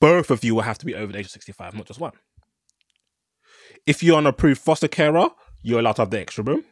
both 0.00 0.30
of 0.30 0.42
you 0.42 0.54
will 0.54 0.62
have 0.62 0.78
to 0.78 0.86
be 0.86 0.94
over 0.94 1.12
the 1.12 1.18
age 1.18 1.26
of 1.26 1.32
65, 1.32 1.74
not 1.74 1.86
just 1.86 2.00
one. 2.00 2.12
If 3.86 4.02
you're 4.02 4.18
an 4.18 4.26
approved 4.26 4.60
foster 4.60 4.88
carer, 4.88 5.28
you're 5.62 5.80
allowed 5.80 5.96
to 5.96 6.02
have 6.02 6.10
the 6.10 6.20
extra 6.20 6.44
room. 6.44 6.64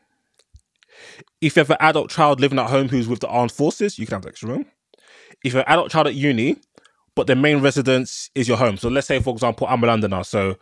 If 1.41 1.57
you 1.57 1.61
have 1.61 1.71
an 1.71 1.77
adult 1.81 2.11
child 2.11 2.41
living 2.41 2.59
at 2.59 2.71
home 2.71 2.89
who's 2.89 3.09
with 3.09 3.21
the 3.21 3.29
armed 3.29 3.53
forces, 3.53 3.99
you 3.99 4.07
can 4.07 4.15
have 4.17 4.23
the 4.23 4.31
extra 4.31 4.49
room. 4.49 4.67
If 5.45 5.53
you're 5.53 5.63
an 5.63 5.69
adult 5.69 5.91
child 5.91 6.07
at 6.07 6.15
uni, 6.15 6.57
but 7.15 7.27
their 7.27 7.37
main 7.37 7.61
residence 7.61 8.31
is 8.35 8.49
your 8.49 8.57
home. 8.57 8.77
So 8.77 8.89
let's 8.89 9.07
say, 9.07 9.21
for 9.21 9.33
example, 9.33 9.67
I'm 9.69 9.83
a 9.83 9.87
Londoner, 9.87 10.25
so 10.25 10.57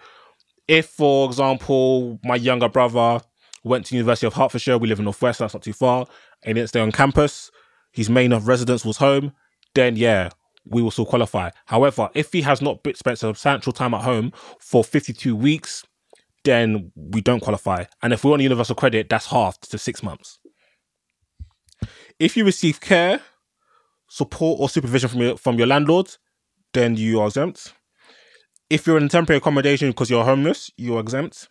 if, 0.68 0.86
for 0.86 1.26
example, 1.26 2.18
my 2.24 2.36
younger 2.36 2.68
brother 2.68 3.20
went 3.64 3.86
to 3.86 3.94
University 3.94 4.26
of 4.26 4.34
Hertfordshire, 4.34 4.78
we 4.78 4.88
live 4.88 4.98
in 4.98 5.04
Northwest, 5.04 5.38
that's 5.38 5.54
not 5.54 5.62
too 5.62 5.72
far, 5.72 6.06
and 6.42 6.48
he 6.48 6.54
didn't 6.54 6.68
stay 6.68 6.80
on 6.80 6.92
campus, 6.92 7.50
his 7.92 8.10
main 8.10 8.32
of 8.32 8.48
residence 8.48 8.84
was 8.84 8.98
home, 8.98 9.32
then 9.74 9.96
yeah, 9.96 10.30
we 10.64 10.82
will 10.82 10.90
still 10.90 11.06
qualify. 11.06 11.50
However, 11.66 12.08
if 12.14 12.32
he 12.32 12.42
has 12.42 12.60
not 12.60 12.80
spent 12.94 13.18
substantial 13.18 13.72
time 13.72 13.94
at 13.94 14.02
home 14.02 14.32
for 14.60 14.82
52 14.82 15.34
weeks, 15.34 15.84
then 16.44 16.92
we 16.94 17.20
don't 17.20 17.40
qualify. 17.40 17.84
And 18.02 18.12
if 18.12 18.24
we're 18.24 18.32
on 18.32 18.40
universal 18.40 18.74
credit, 18.74 19.08
that's 19.08 19.26
halved 19.26 19.70
to 19.70 19.78
six 19.78 20.02
months. 20.02 20.38
If 22.18 22.36
you 22.36 22.44
receive 22.44 22.80
care, 22.80 23.20
support, 24.08 24.60
or 24.60 24.68
supervision 24.68 25.08
from 25.08 25.20
your 25.20 25.36
from 25.36 25.58
your 25.58 25.66
landlord, 25.66 26.16
then 26.72 26.96
you 26.96 27.20
are 27.20 27.26
exempt. 27.26 27.74
If 28.68 28.86
you're 28.86 28.98
in 28.98 29.08
temporary 29.08 29.38
accommodation 29.38 29.90
because 29.90 30.10
you're 30.10 30.24
homeless, 30.24 30.70
you're 30.76 31.00
exempt. 31.00 31.48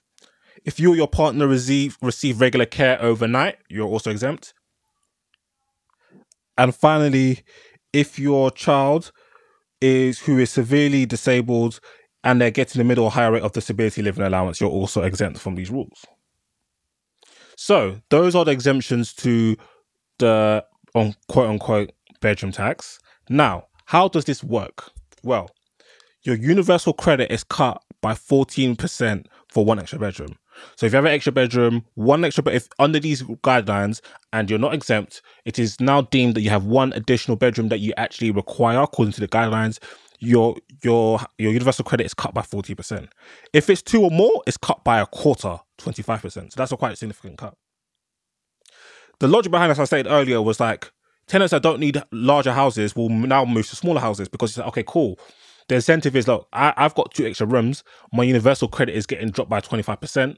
If 0.65 0.79
you 0.79 0.93
or 0.93 0.95
your 0.95 1.07
partner 1.07 1.47
receive 1.47 1.97
receive 2.01 2.41
regular 2.41 2.65
care 2.65 3.01
overnight, 3.01 3.57
you're 3.69 3.87
also 3.87 4.11
exempt. 4.11 4.53
And 6.57 6.75
finally, 6.75 7.43
if 7.93 8.17
your 8.17 8.51
child 8.51 9.11
is 9.81 10.19
who 10.19 10.39
is 10.39 10.49
severely 10.49 11.05
disabled 11.05 11.79
and 12.23 12.41
they're 12.41 12.51
getting 12.51 12.79
the 12.79 12.83
middle 12.83 13.05
or 13.05 13.11
higher 13.11 13.31
rate 13.31 13.43
of 13.43 13.51
disability 13.51 14.01
living 14.01 14.25
allowance, 14.25 14.59
you're 14.59 14.69
also 14.69 15.03
exempt 15.03 15.39
from 15.39 15.55
these 15.55 15.69
rules. 15.69 16.05
So 17.55 18.01
those 18.09 18.35
are 18.35 18.43
the 18.43 18.51
exemptions 18.51 19.13
to 19.15 19.55
the 20.17 20.65
on 20.93 21.15
quote 21.27 21.49
unquote 21.49 21.91
bedroom 22.21 22.51
tax. 22.51 22.99
Now, 23.29 23.67
how 23.85 24.07
does 24.07 24.25
this 24.25 24.43
work? 24.43 24.91
Well, 25.23 25.49
your 26.25 26.35
universal 26.35 26.91
credit 26.91 27.31
is 27.31 27.43
cut 27.43 27.81
by 28.01 28.13
14% 28.13 29.25
for 29.49 29.63
one 29.63 29.79
extra 29.79 29.99
bedroom. 29.99 30.37
So 30.75 30.85
if 30.85 30.93
you 30.93 30.97
have 30.97 31.05
an 31.05 31.11
extra 31.11 31.31
bedroom, 31.31 31.85
one 31.95 32.23
extra, 32.25 32.43
but 32.43 32.55
if 32.55 32.67
under 32.79 32.99
these 32.99 33.21
guidelines 33.23 34.01
and 34.33 34.49
you're 34.49 34.59
not 34.59 34.73
exempt, 34.73 35.21
it 35.43 35.59
is 35.59 35.79
now 35.79 36.01
deemed 36.01 36.35
that 36.35 36.41
you 36.41 36.49
have 36.49 36.65
one 36.65 36.93
additional 36.93 37.37
bedroom 37.37 37.69
that 37.69 37.79
you 37.79 37.93
actually 37.97 38.31
require 38.31 38.79
according 38.81 39.13
to 39.13 39.21
the 39.21 39.27
guidelines. 39.27 39.79
Your 40.19 40.55
your 40.81 41.19
your 41.37 41.51
universal 41.51 41.83
credit 41.83 42.05
is 42.05 42.13
cut 42.13 42.33
by 42.33 42.41
40%. 42.41 43.09
If 43.51 43.69
it's 43.69 43.81
two 43.81 44.01
or 44.01 44.11
more, 44.11 44.43
it's 44.47 44.55
cut 44.55 44.83
by 44.83 45.01
a 45.01 45.05
quarter, 45.05 45.59
25%. 45.77 46.31
So 46.31 46.47
that's 46.55 46.71
a 46.71 46.77
quite 46.77 46.97
significant 46.97 47.37
cut. 47.37 47.55
The 49.19 49.27
logic 49.27 49.51
behind 49.51 49.71
this 49.71 49.79
I 49.79 49.83
said 49.83 50.07
earlier 50.07 50.41
was 50.41 50.61
like 50.61 50.89
tenants 51.27 51.51
that 51.51 51.63
don't 51.63 51.81
need 51.81 52.01
larger 52.13 52.53
houses 52.53 52.95
will 52.95 53.09
now 53.09 53.43
move 53.43 53.67
to 53.69 53.75
smaller 53.75 53.99
houses 53.99 54.29
because 54.29 54.51
it's 54.51 54.57
like, 54.59 54.67
okay, 54.69 54.83
cool 54.87 55.19
the 55.67 55.75
incentive 55.75 56.15
is 56.15 56.27
look, 56.27 56.47
I, 56.53 56.73
have 56.77 56.95
got 56.95 57.13
two 57.13 57.25
extra 57.25 57.47
rooms. 57.47 57.83
My 58.13 58.23
universal 58.23 58.67
credit 58.67 58.95
is 58.95 59.05
getting 59.05 59.31
dropped 59.31 59.49
by 59.49 59.61
25%. 59.61 60.37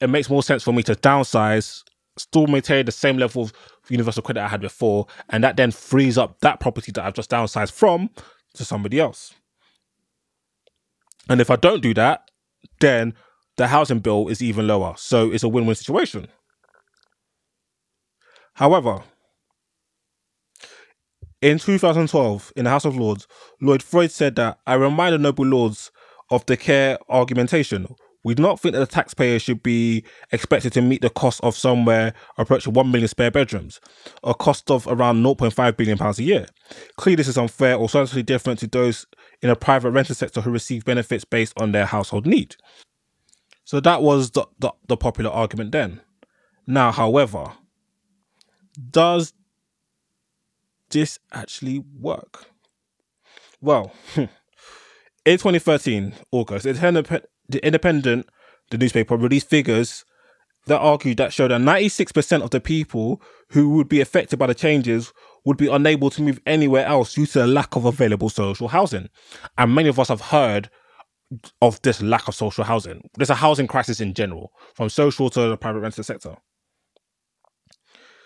It 0.00 0.10
makes 0.10 0.30
more 0.30 0.42
sense 0.42 0.62
for 0.62 0.72
me 0.72 0.82
to 0.84 0.94
downsize, 0.94 1.82
still 2.16 2.46
maintain 2.46 2.86
the 2.86 2.92
same 2.92 3.18
level 3.18 3.42
of 3.42 3.52
universal 3.88 4.22
credit 4.22 4.42
I 4.42 4.48
had 4.48 4.60
before, 4.60 5.06
and 5.28 5.44
that 5.44 5.56
then 5.56 5.70
frees 5.70 6.18
up 6.18 6.40
that 6.40 6.60
property 6.60 6.92
that 6.92 7.04
I've 7.04 7.14
just 7.14 7.30
downsized 7.30 7.72
from 7.72 8.10
to 8.54 8.64
somebody 8.64 8.98
else. 8.98 9.34
And 11.28 11.40
if 11.40 11.50
I 11.50 11.56
don't 11.56 11.82
do 11.82 11.94
that, 11.94 12.30
then 12.80 13.14
the 13.56 13.68
housing 13.68 14.00
bill 14.00 14.28
is 14.28 14.42
even 14.42 14.66
lower. 14.66 14.94
So 14.96 15.30
it's 15.30 15.44
a 15.44 15.48
win 15.48 15.66
win 15.66 15.76
situation. 15.76 16.26
However, 18.54 19.02
in 21.42 21.58
2012, 21.58 22.52
in 22.56 22.64
the 22.64 22.70
House 22.70 22.84
of 22.84 22.96
Lords, 22.96 23.26
Lord 23.60 23.82
Freud 23.82 24.12
said 24.12 24.36
that 24.36 24.60
I 24.66 24.74
remind 24.74 25.12
the 25.12 25.18
noble 25.18 25.44
lords 25.44 25.90
of 26.30 26.46
the 26.46 26.56
care 26.56 26.98
argumentation. 27.08 27.94
We 28.24 28.36
do 28.36 28.42
not 28.42 28.60
think 28.60 28.74
that 28.74 28.78
the 28.78 28.86
taxpayer 28.86 29.40
should 29.40 29.60
be 29.60 30.04
expected 30.30 30.72
to 30.74 30.80
meet 30.80 31.02
the 31.02 31.10
cost 31.10 31.40
of 31.42 31.56
somewhere 31.56 32.14
approaching 32.38 32.72
1 32.72 32.90
million 32.92 33.08
spare 33.08 33.32
bedrooms, 33.32 33.80
a 34.22 34.32
cost 34.32 34.70
of 34.70 34.86
around 34.86 35.24
0.5 35.24 35.76
billion 35.76 35.98
pounds 35.98 36.20
a 36.20 36.22
year. 36.22 36.46
Clearly, 36.96 37.16
this 37.16 37.26
is 37.26 37.36
unfair 37.36 37.74
or 37.74 37.88
substantially 37.88 38.22
different 38.22 38.60
to 38.60 38.68
those 38.68 39.04
in 39.42 39.50
a 39.50 39.56
private 39.56 39.90
rental 39.90 40.14
sector 40.14 40.40
who 40.40 40.52
receive 40.52 40.84
benefits 40.84 41.24
based 41.24 41.60
on 41.60 41.72
their 41.72 41.86
household 41.86 42.24
need. 42.24 42.54
So 43.64 43.80
that 43.80 44.00
was 44.00 44.30
the, 44.30 44.46
the, 44.60 44.72
the 44.86 44.96
popular 44.96 45.30
argument 45.30 45.72
then. 45.72 46.00
Now, 46.68 46.92
however, 46.92 47.52
does 48.92 49.32
this 50.92 51.18
actually 51.32 51.84
work? 51.98 52.46
Well, 53.60 53.92
in 54.16 54.28
2013, 55.38 56.14
August, 56.30 56.64
the 56.64 57.66
Independent, 57.66 58.28
the 58.70 58.78
newspaper, 58.78 59.16
released 59.16 59.48
figures 59.48 60.04
that 60.66 60.78
argued 60.78 61.16
that 61.16 61.32
showed 61.32 61.50
that 61.50 61.60
96% 61.60 62.42
of 62.42 62.50
the 62.50 62.60
people 62.60 63.20
who 63.50 63.70
would 63.70 63.88
be 63.88 64.00
affected 64.00 64.38
by 64.38 64.46
the 64.46 64.54
changes 64.54 65.12
would 65.44 65.56
be 65.56 65.66
unable 65.66 66.08
to 66.10 66.22
move 66.22 66.40
anywhere 66.46 66.86
else 66.86 67.14
due 67.14 67.26
to 67.26 67.40
the 67.40 67.46
lack 67.46 67.74
of 67.74 67.84
available 67.84 68.28
social 68.28 68.68
housing. 68.68 69.08
And 69.58 69.74
many 69.74 69.88
of 69.88 69.98
us 69.98 70.08
have 70.08 70.20
heard 70.20 70.70
of 71.60 71.80
this 71.82 72.00
lack 72.00 72.28
of 72.28 72.34
social 72.34 72.64
housing. 72.64 73.08
There's 73.16 73.30
a 73.30 73.34
housing 73.34 73.66
crisis 73.66 74.00
in 74.00 74.14
general, 74.14 74.52
from 74.74 74.88
social 74.88 75.30
to 75.30 75.48
the 75.48 75.56
private 75.56 75.80
rental 75.80 76.04
sector. 76.04 76.36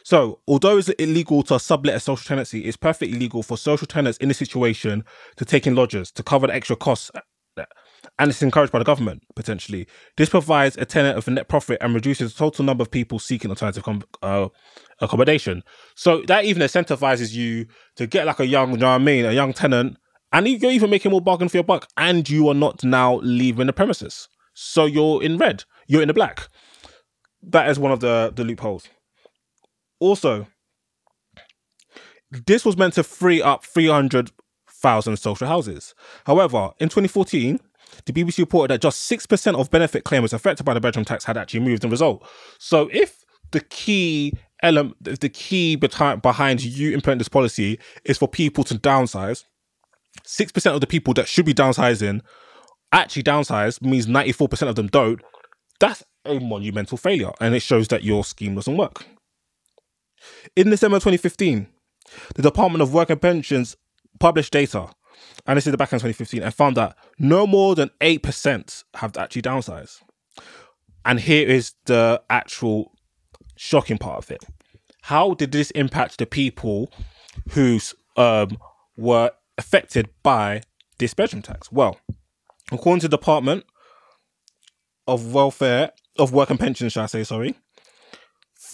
So, 0.07 0.39
although 0.47 0.79
it's 0.79 0.89
illegal 0.89 1.43
to 1.43 1.59
sublet 1.59 1.97
a 1.97 1.99
social 1.99 2.25
tenancy, 2.25 2.61
it's 2.61 2.77
perfectly 2.77 3.19
legal 3.19 3.43
for 3.43 3.59
social 3.59 3.89
tenants 3.89 4.19
in 4.19 4.29
this 4.29 4.39
situation 4.39 5.05
to 5.35 5.45
take 5.45 5.67
in 5.67 5.75
lodgers 5.75 6.13
to 6.13 6.23
cover 6.23 6.47
the 6.47 6.55
extra 6.55 6.77
costs. 6.77 7.11
And 7.57 8.31
it's 8.31 8.41
encouraged 8.41 8.71
by 8.71 8.79
the 8.79 8.85
government, 8.85 9.25
potentially. 9.35 9.89
This 10.17 10.29
provides 10.29 10.77
a 10.77 10.85
tenant 10.85 11.19
of 11.19 11.27
a 11.27 11.33
net 11.33 11.49
profit 11.49 11.79
and 11.81 11.93
reduces 11.93 12.33
the 12.33 12.39
total 12.39 12.65
number 12.65 12.83
of 12.83 12.91
people 12.93 13.19
seeking 13.19 13.51
alternative 13.51 13.83
com- 13.83 14.05
uh, 14.23 14.47
accommodation. 15.01 15.65
So 15.97 16.23
that 16.29 16.45
even 16.45 16.63
incentivizes 16.63 17.35
you 17.35 17.67
to 17.97 18.07
get 18.07 18.27
like 18.27 18.39
a 18.39 18.47
young, 18.47 18.71
you 18.71 18.77
know 18.77 18.91
what 18.91 18.95
I 18.95 18.99
mean, 18.99 19.25
a 19.25 19.33
young 19.33 19.53
tenant, 19.53 19.97
and 20.33 20.47
you're 20.47 20.71
even 20.71 20.89
making 20.89 21.11
more 21.11 21.21
bargain 21.21 21.49
for 21.49 21.57
your 21.57 21.65
buck, 21.65 21.89
and 21.97 22.31
you 22.31 22.49
are 22.49 22.55
not 22.55 22.85
now 22.85 23.17
leaving 23.25 23.67
the 23.67 23.73
premises. 23.73 24.29
So 24.55 24.85
you're 24.85 25.21
in 25.21 25.37
red, 25.37 25.65
you're 25.89 26.03
in 26.03 26.07
the 26.09 26.15
black. 26.15 26.47
That 27.43 27.69
is 27.69 27.81
one 27.81 27.91
of 27.91 27.99
the, 27.99 28.33
the 28.33 28.45
loopholes. 28.45 28.89
Also, 30.01 30.47
this 32.47 32.65
was 32.65 32.77
meant 32.77 32.95
to 32.95 33.03
free 33.03 33.41
up 33.41 33.65
300,000 33.65 35.17
social 35.17 35.47
houses. 35.47 35.95
However, 36.25 36.71
in 36.79 36.89
2014, 36.89 37.61
the 38.05 38.13
BBC 38.13 38.39
reported 38.39 38.75
that 38.75 38.83
just 38.83 39.11
6% 39.11 39.59
of 39.59 39.71
benefit 39.71 40.05
claimers 40.05 40.33
affected 40.33 40.65
by 40.65 40.75
the 40.75 40.81
bedroom 40.81 41.05
tax 41.05 41.25
had 41.25 41.37
actually 41.37 41.61
moved 41.61 41.85
in 41.85 41.91
result. 41.91 42.27
So 42.59 42.91
if 42.93 43.25
the 43.53 43.61
key 43.61 44.33
element, 44.63 44.97
the 45.01 45.29
key 45.29 45.77
behind 45.77 46.65
you 46.65 46.93
implementing 46.93 47.19
this 47.19 47.29
policy 47.29 47.79
is 48.05 48.19
for 48.19 48.29
people 48.29 48.65
to 48.65 48.75
downsize, 48.75 49.45
6% 50.27 50.75
of 50.75 50.81
the 50.81 50.87
people 50.87 51.15
that 51.15 51.29
should 51.29 51.47
be 51.47 51.55
downsizing 51.55 52.23
actually 52.93 53.23
downsize 53.23 53.81
means 53.81 54.07
94% 54.07 54.69
of 54.69 54.75
them 54.75 54.89
don't. 54.89 55.21
That's 55.79 56.03
a 56.25 56.41
monumental 56.41 56.99
failure 56.99 57.33
and 57.41 57.55
it 57.55 57.61
shows 57.61 57.89
that 57.89 58.03
your 58.03 58.25
scheme 58.25 58.57
doesn't 58.57 58.77
work. 58.77 59.07
In 60.55 60.71
December 60.71 60.97
2015, 60.97 61.67
the 62.35 62.43
Department 62.43 62.83
of 62.83 62.93
Work 62.93 63.11
and 63.11 63.21
Pensions 63.21 63.77
published 64.19 64.53
data, 64.53 64.89
and 65.47 65.57
this 65.57 65.67
is 65.67 65.71
the 65.73 65.77
back 65.77 65.93
in 65.93 65.99
2015, 65.99 66.43
and 66.43 66.55
found 66.55 66.77
that 66.77 66.97
no 67.19 67.47
more 67.47 67.75
than 67.75 67.91
8% 68.01 68.85
have 68.95 69.17
actually 69.17 69.43
downsized. 69.43 70.01
And 71.05 71.21
here 71.21 71.47
is 71.47 71.75
the 71.85 72.23
actual 72.29 72.93
shocking 73.57 73.99
part 73.99 74.19
of 74.19 74.31
it. 74.31 74.45
How 75.03 75.35
did 75.35 75.53
this 75.53 75.71
impact 75.73 76.19
the 76.19 76.27
people 76.27 76.91
who 77.51 77.79
um, 78.17 78.59
were 78.97 79.31
affected 79.57 80.09
by 80.23 80.63
this 80.99 81.15
bedroom 81.15 81.43
tax? 81.43 81.71
Well, 81.71 82.01
according 82.73 83.01
to 83.01 83.09
the 83.09 83.17
Department 83.17 83.65
of 85.07 85.33
Welfare, 85.33 85.93
of 86.19 86.33
Work 86.33 86.51
and 86.51 86.59
Pensions, 86.59 86.93
shall 86.93 87.05
I 87.05 87.07
say, 87.07 87.25
sorry, 87.25 87.55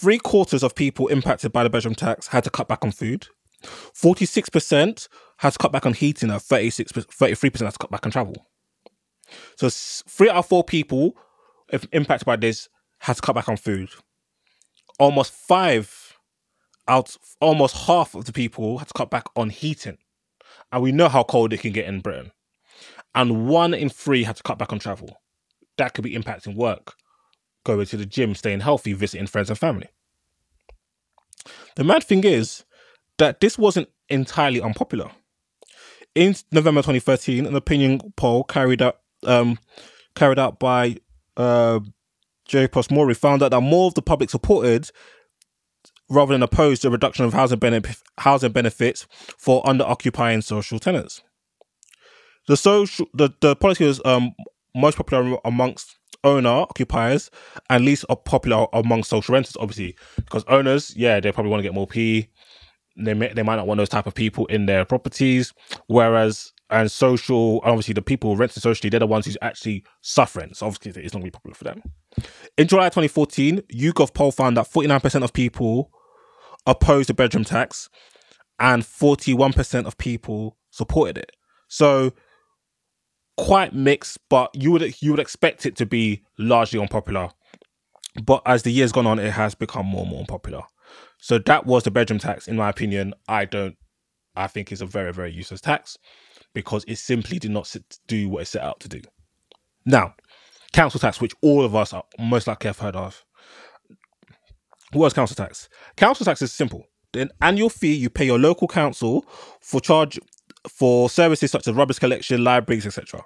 three 0.03 0.17
quarters 0.17 0.63
of 0.63 0.75
people 0.75 1.07
impacted 1.07 1.53
by 1.53 1.63
the 1.63 1.69
bedroom 1.69 1.95
tax 1.95 2.27
had 2.27 2.43
to 2.43 2.49
cut 2.49 2.67
back 2.67 2.83
on 2.83 2.91
food. 2.91 3.27
46% 3.63 5.07
had 5.37 5.53
to 5.53 5.57
cut 5.57 5.71
back 5.71 5.85
on 5.85 5.93
heating, 5.93 6.29
and 6.29 6.41
36, 6.41 6.91
33% 6.91 7.61
had 7.61 7.71
to 7.71 7.79
cut 7.79 7.89
back 7.89 8.05
on 8.05 8.11
travel. 8.11 8.35
So 9.55 9.69
three 9.69 10.29
out 10.29 10.35
of 10.35 10.45
four 10.45 10.65
people 10.65 11.15
if 11.71 11.87
impacted 11.93 12.25
by 12.25 12.35
this 12.35 12.67
had 12.99 13.15
to 13.15 13.21
cut 13.21 13.33
back 13.33 13.47
on 13.47 13.55
food. 13.55 13.91
Almost 14.99 15.31
five 15.31 16.17
out, 16.85 17.15
almost 17.39 17.87
half 17.87 18.13
of 18.13 18.25
the 18.25 18.33
people 18.33 18.79
had 18.79 18.89
to 18.89 18.93
cut 18.93 19.09
back 19.09 19.27
on 19.37 19.51
heating. 19.51 19.99
And 20.73 20.83
we 20.83 20.91
know 20.91 21.07
how 21.07 21.23
cold 21.23 21.53
it 21.53 21.61
can 21.61 21.71
get 21.71 21.85
in 21.85 22.01
Britain. 22.01 22.33
And 23.15 23.47
one 23.47 23.73
in 23.73 23.87
three 23.87 24.23
had 24.23 24.35
to 24.35 24.43
cut 24.43 24.57
back 24.57 24.73
on 24.73 24.79
travel. 24.79 25.21
That 25.77 25.93
could 25.93 26.03
be 26.03 26.13
impacting 26.13 26.55
work 26.55 26.95
going 27.63 27.85
to 27.85 27.97
the 27.97 28.05
gym, 28.05 28.35
staying 28.35 28.59
healthy, 28.59 28.93
visiting 28.93 29.27
friends 29.27 29.49
and 29.49 29.57
family. 29.57 29.89
The 31.75 31.83
mad 31.83 32.03
thing 32.03 32.23
is 32.23 32.63
that 33.17 33.39
this 33.39 33.57
wasn't 33.57 33.89
entirely 34.09 34.61
unpopular. 34.61 35.11
In 36.15 36.35
November 36.51 36.81
2013, 36.81 37.45
an 37.45 37.55
opinion 37.55 38.13
poll 38.15 38.43
carried 38.43 38.81
out 38.81 38.99
um, 39.25 39.57
carried 40.15 40.37
out 40.37 40.59
by 40.59 40.97
uh, 41.37 41.79
J. 42.45 42.67
Mori 42.91 43.13
found 43.13 43.41
out 43.41 43.51
that 43.51 43.61
more 43.61 43.87
of 43.87 43.93
the 43.95 44.01
public 44.01 44.29
supported 44.29 44.91
rather 46.09 46.33
than 46.33 46.43
opposed 46.43 46.81
the 46.81 46.91
reduction 46.91 47.25
of 47.25 47.33
housing, 47.33 47.59
benef- 47.59 48.01
housing 48.19 48.51
benefits 48.51 49.07
for 49.37 49.67
under 49.67 49.83
occupying 49.83 50.41
social 50.41 50.79
tenants. 50.79 51.23
The 52.47 52.57
social 52.57 53.07
the, 53.13 53.29
the 53.39 53.55
policy 53.55 53.85
was 53.85 54.01
um, 54.05 54.33
most 54.75 54.97
popular 54.97 55.37
amongst 55.45 55.97
owner 56.23 56.49
occupiers 56.49 57.29
and 57.69 57.85
least 57.85 58.05
are 58.09 58.15
popular 58.15 58.67
among 58.73 59.03
social 59.03 59.33
renters, 59.33 59.57
obviously, 59.59 59.95
because 60.17 60.43
owners, 60.45 60.95
yeah, 60.95 61.19
they 61.19 61.31
probably 61.31 61.51
want 61.51 61.59
to 61.59 61.63
get 61.63 61.73
more 61.73 61.87
P. 61.87 62.29
They 62.95 63.13
may, 63.13 63.33
they 63.33 63.43
might 63.43 63.55
not 63.55 63.67
want 63.67 63.79
those 63.79 63.89
type 63.89 64.05
of 64.05 64.13
people 64.13 64.45
in 64.47 64.67
their 64.67 64.85
properties, 64.85 65.53
whereas 65.87 66.53
and 66.69 66.91
social, 66.91 67.61
obviously, 67.63 67.93
the 67.93 68.01
people 68.01 68.35
renting 68.35 68.59
socially, 68.59 68.89
they're 68.89 68.99
the 68.99 69.07
ones 69.07 69.25
who's 69.25 69.37
actually 69.41 69.83
suffering. 70.01 70.53
So 70.53 70.65
obviously, 70.65 71.03
it's 71.03 71.13
not 71.13 71.19
going 71.19 71.31
to 71.31 71.37
be 71.37 71.39
popular 71.39 71.53
for 71.53 71.63
them. 71.65 71.83
In 72.57 72.67
July 72.67 72.85
2014, 72.85 73.61
YouGov 73.73 74.13
poll 74.13 74.31
found 74.31 74.57
that 74.57 74.67
49% 74.67 75.23
of 75.23 75.33
people 75.33 75.91
opposed 76.65 77.09
the 77.09 77.13
bedroom 77.13 77.43
tax, 77.43 77.89
and 78.59 78.83
41% 78.83 79.85
of 79.85 79.97
people 79.97 80.57
supported 80.71 81.17
it. 81.17 81.31
So 81.67 82.13
quite 83.37 83.73
mixed, 83.73 84.17
but 84.29 84.51
you 84.53 84.71
would 84.71 85.01
you 85.01 85.11
would 85.11 85.19
expect 85.19 85.65
it 85.65 85.75
to 85.77 85.85
be 85.85 86.23
largely 86.37 86.79
unpopular. 86.79 87.29
But 88.23 88.41
as 88.45 88.63
the 88.63 88.71
years 88.71 88.91
gone 88.91 89.07
on, 89.07 89.19
it 89.19 89.31
has 89.31 89.55
become 89.55 89.85
more 89.87 90.01
and 90.01 90.11
more 90.11 90.19
unpopular. 90.19 90.63
So 91.19 91.39
that 91.39 91.65
was 91.65 91.83
the 91.83 91.91
bedroom 91.91 92.19
tax, 92.19 92.47
in 92.47 92.55
my 92.55 92.69
opinion. 92.69 93.13
I 93.27 93.45
don't. 93.45 93.75
I 94.35 94.47
think 94.47 94.71
it's 94.71 94.81
a 94.81 94.85
very 94.85 95.13
very 95.13 95.31
useless 95.31 95.61
tax 95.61 95.97
because 96.53 96.83
it 96.87 96.97
simply 96.97 97.39
did 97.39 97.51
not 97.51 97.75
do 98.07 98.29
what 98.29 98.43
it 98.43 98.45
set 98.45 98.63
out 98.63 98.79
to 98.81 98.89
do. 98.89 99.01
Now, 99.85 100.15
council 100.71 100.99
tax, 100.99 101.19
which 101.19 101.33
all 101.41 101.63
of 101.63 101.75
us 101.75 101.93
are 101.93 102.03
most 102.19 102.47
likely 102.47 102.67
have 102.67 102.79
heard 102.79 102.95
of. 102.95 103.23
What 104.91 105.07
is 105.07 105.13
council 105.13 105.35
tax? 105.35 105.69
Council 105.97 106.25
tax 106.25 106.41
is 106.41 106.53
simple. 106.53 106.85
An 107.15 107.31
annual 107.41 107.69
fee 107.69 107.93
you 107.93 108.09
pay 108.09 108.25
your 108.25 108.39
local 108.39 108.67
council 108.67 109.25
for 109.61 109.79
charge 109.79 110.19
for 110.69 111.09
services 111.09 111.51
such 111.51 111.67
as 111.67 111.73
rubbish 111.73 111.99
collection, 111.99 112.43
libraries, 112.43 112.85
etc. 112.85 113.23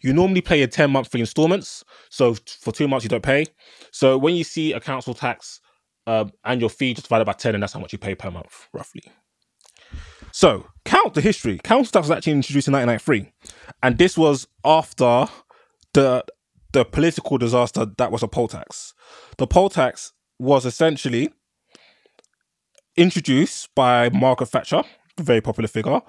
You 0.00 0.12
normally 0.12 0.40
pay 0.40 0.62
in 0.62 0.70
10 0.70 0.90
monthly 0.90 1.20
installments. 1.20 1.84
So 2.10 2.34
for 2.60 2.72
two 2.72 2.88
months, 2.88 3.04
you 3.04 3.08
don't 3.08 3.22
pay. 3.22 3.46
So 3.90 4.18
when 4.18 4.34
you 4.34 4.44
see 4.44 4.72
a 4.72 4.80
council 4.80 5.14
tax 5.14 5.60
um, 6.06 6.32
your 6.58 6.70
fee 6.70 6.94
just 6.94 7.06
divided 7.06 7.24
by 7.24 7.32
10, 7.32 7.54
and 7.54 7.62
that's 7.62 7.72
how 7.72 7.80
much 7.80 7.92
you 7.92 7.98
pay 7.98 8.14
per 8.14 8.30
month, 8.30 8.68
roughly. 8.72 9.04
So, 10.32 10.66
count 10.84 11.14
the 11.14 11.20
history. 11.20 11.60
Council 11.62 11.92
tax 11.92 12.08
was 12.08 12.16
actually 12.16 12.32
introduced 12.32 12.68
in 12.68 12.74
1993. 12.74 13.32
And 13.82 13.98
this 13.98 14.16
was 14.16 14.48
after 14.64 15.26
the 15.92 16.24
the 16.72 16.86
political 16.86 17.36
disaster 17.36 17.84
that 17.98 18.10
was 18.10 18.22
a 18.22 18.28
poll 18.28 18.48
tax. 18.48 18.94
The 19.36 19.46
poll 19.46 19.68
tax 19.68 20.14
was 20.38 20.64
essentially 20.64 21.30
introduced 22.96 23.68
by 23.74 24.08
Margaret 24.08 24.46
Thatcher, 24.46 24.82
a 25.18 25.22
very 25.22 25.42
popular 25.42 25.68
figure, 25.68 26.00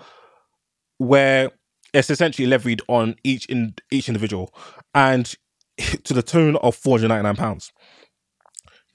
where 1.03 1.51
it's 1.93 2.09
essentially 2.09 2.47
levied 2.47 2.81
on 2.87 3.15
each 3.23 3.45
in 3.45 3.75
each 3.91 4.07
individual, 4.07 4.53
and 4.93 5.35
to 6.03 6.13
the 6.13 6.23
tune 6.23 6.55
of 6.57 6.77
£499. 6.77 7.71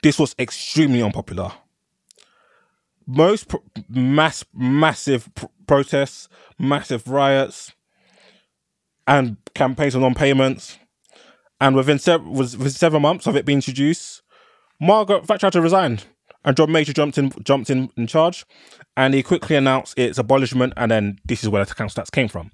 This 0.03 0.19
was 0.19 0.35
extremely 0.39 1.03
unpopular. 1.03 1.53
Most 3.07 3.53
mass, 3.89 4.45
massive 4.55 5.29
pr- 5.35 5.47
protests, 5.67 6.29
massive 6.59 7.09
riots, 7.09 7.73
and 9.07 9.39
campaigns 9.55 9.95
of 9.95 10.03
non-payments. 10.03 10.79
And 11.61 11.75
within, 11.75 11.99
was, 12.31 12.57
within 12.57 12.73
several 12.73 13.01
months 13.01 13.27
of 13.27 13.35
it 13.35 13.45
being 13.45 13.59
introduced, 13.59 14.23
Margaret 14.81 15.27
Thatcher 15.27 15.47
had 15.47 15.55
to 15.55 15.61
resign, 15.63 15.99
and 16.49 16.57
John 16.57 16.73
Major 16.73 16.95
jumped 16.95 17.19
in, 17.19 17.31
jumped 17.43 17.69
in 17.69 17.91
in 17.99 18.07
charge, 18.07 18.47
and 18.97 19.13
he 19.13 19.23
quickly 19.23 19.55
announced 19.55 19.99
its 19.99 20.17
abolishment. 20.17 20.73
And 20.79 20.91
then 20.91 21.19
this 21.27 21.45
is 21.45 21.51
where 21.51 21.63
the 21.63 21.75
council 21.75 22.01
tax 22.01 22.09
came 22.09 22.27
from. 22.27 22.51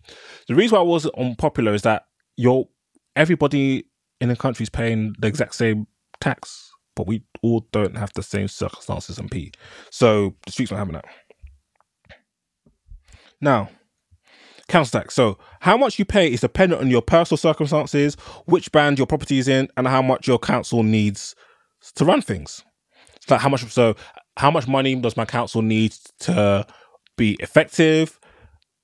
The 0.48 0.56
reason 0.56 0.74
why 0.74 0.82
it 0.82 0.88
wasn't 0.88 1.14
unpopular 1.16 1.72
is 1.72 1.82
that 1.82 2.06
you're 2.36 2.66
everybody 3.14 3.84
in 4.20 4.30
the 4.30 4.34
country 4.34 4.64
is 4.64 4.68
paying 4.68 5.14
the 5.20 5.28
exact 5.28 5.54
same 5.54 5.86
tax, 6.20 6.72
but 6.96 7.06
we 7.06 7.22
all 7.40 7.68
don't 7.70 7.96
have 7.96 8.12
the 8.14 8.24
same 8.24 8.48
circumstances 8.48 9.16
and 9.16 9.30
P. 9.30 9.52
So 9.90 10.34
the 10.44 10.50
streets 10.50 10.72
not 10.72 10.78
having 10.78 10.94
that. 10.94 11.04
Now, 13.40 13.68
council 14.66 14.98
tax. 14.98 15.14
So 15.14 15.38
how 15.60 15.76
much 15.76 16.00
you 16.00 16.04
pay 16.04 16.32
is 16.32 16.40
dependent 16.40 16.82
on 16.82 16.90
your 16.90 17.02
personal 17.02 17.38
circumstances, 17.38 18.16
which 18.46 18.72
band 18.72 18.98
your 18.98 19.06
property 19.06 19.38
is 19.38 19.46
in, 19.46 19.68
and 19.76 19.86
how 19.86 20.02
much 20.02 20.26
your 20.26 20.40
council 20.40 20.82
needs 20.82 21.36
to 21.94 22.04
run 22.04 22.22
things. 22.22 22.64
Like 23.31 23.40
how 23.40 23.49
much 23.49 23.64
so 23.71 23.95
how 24.37 24.50
much 24.50 24.66
money 24.66 24.95
does 24.97 25.16
my 25.16 25.25
council 25.25 25.62
need 25.62 25.93
to 26.21 26.66
be 27.16 27.35
effective? 27.40 28.19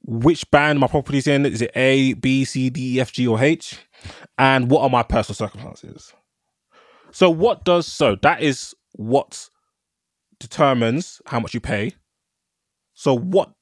Which 0.02 0.50
band 0.50 0.78
my 0.78 0.86
property's 0.86 1.26
in? 1.26 1.44
Is 1.44 1.60
it 1.60 1.72
A, 1.74 2.14
B, 2.14 2.44
C, 2.44 2.70
D, 2.70 2.96
E, 2.96 3.00
F, 3.00 3.12
G, 3.12 3.26
or 3.26 3.40
H? 3.40 3.78
And 4.38 4.70
what 4.70 4.82
are 4.82 4.90
my 4.90 5.02
personal 5.02 5.34
circumstances? 5.34 6.12
So 7.12 7.28
what 7.28 7.64
does 7.64 7.86
so 7.86 8.16
that 8.22 8.40
is 8.40 8.74
what 8.92 9.48
determines 10.40 11.22
how 11.26 11.38
much 11.38 11.54
you 11.54 11.60
pay. 11.60 11.92
So 12.94 13.16
what 13.16 13.52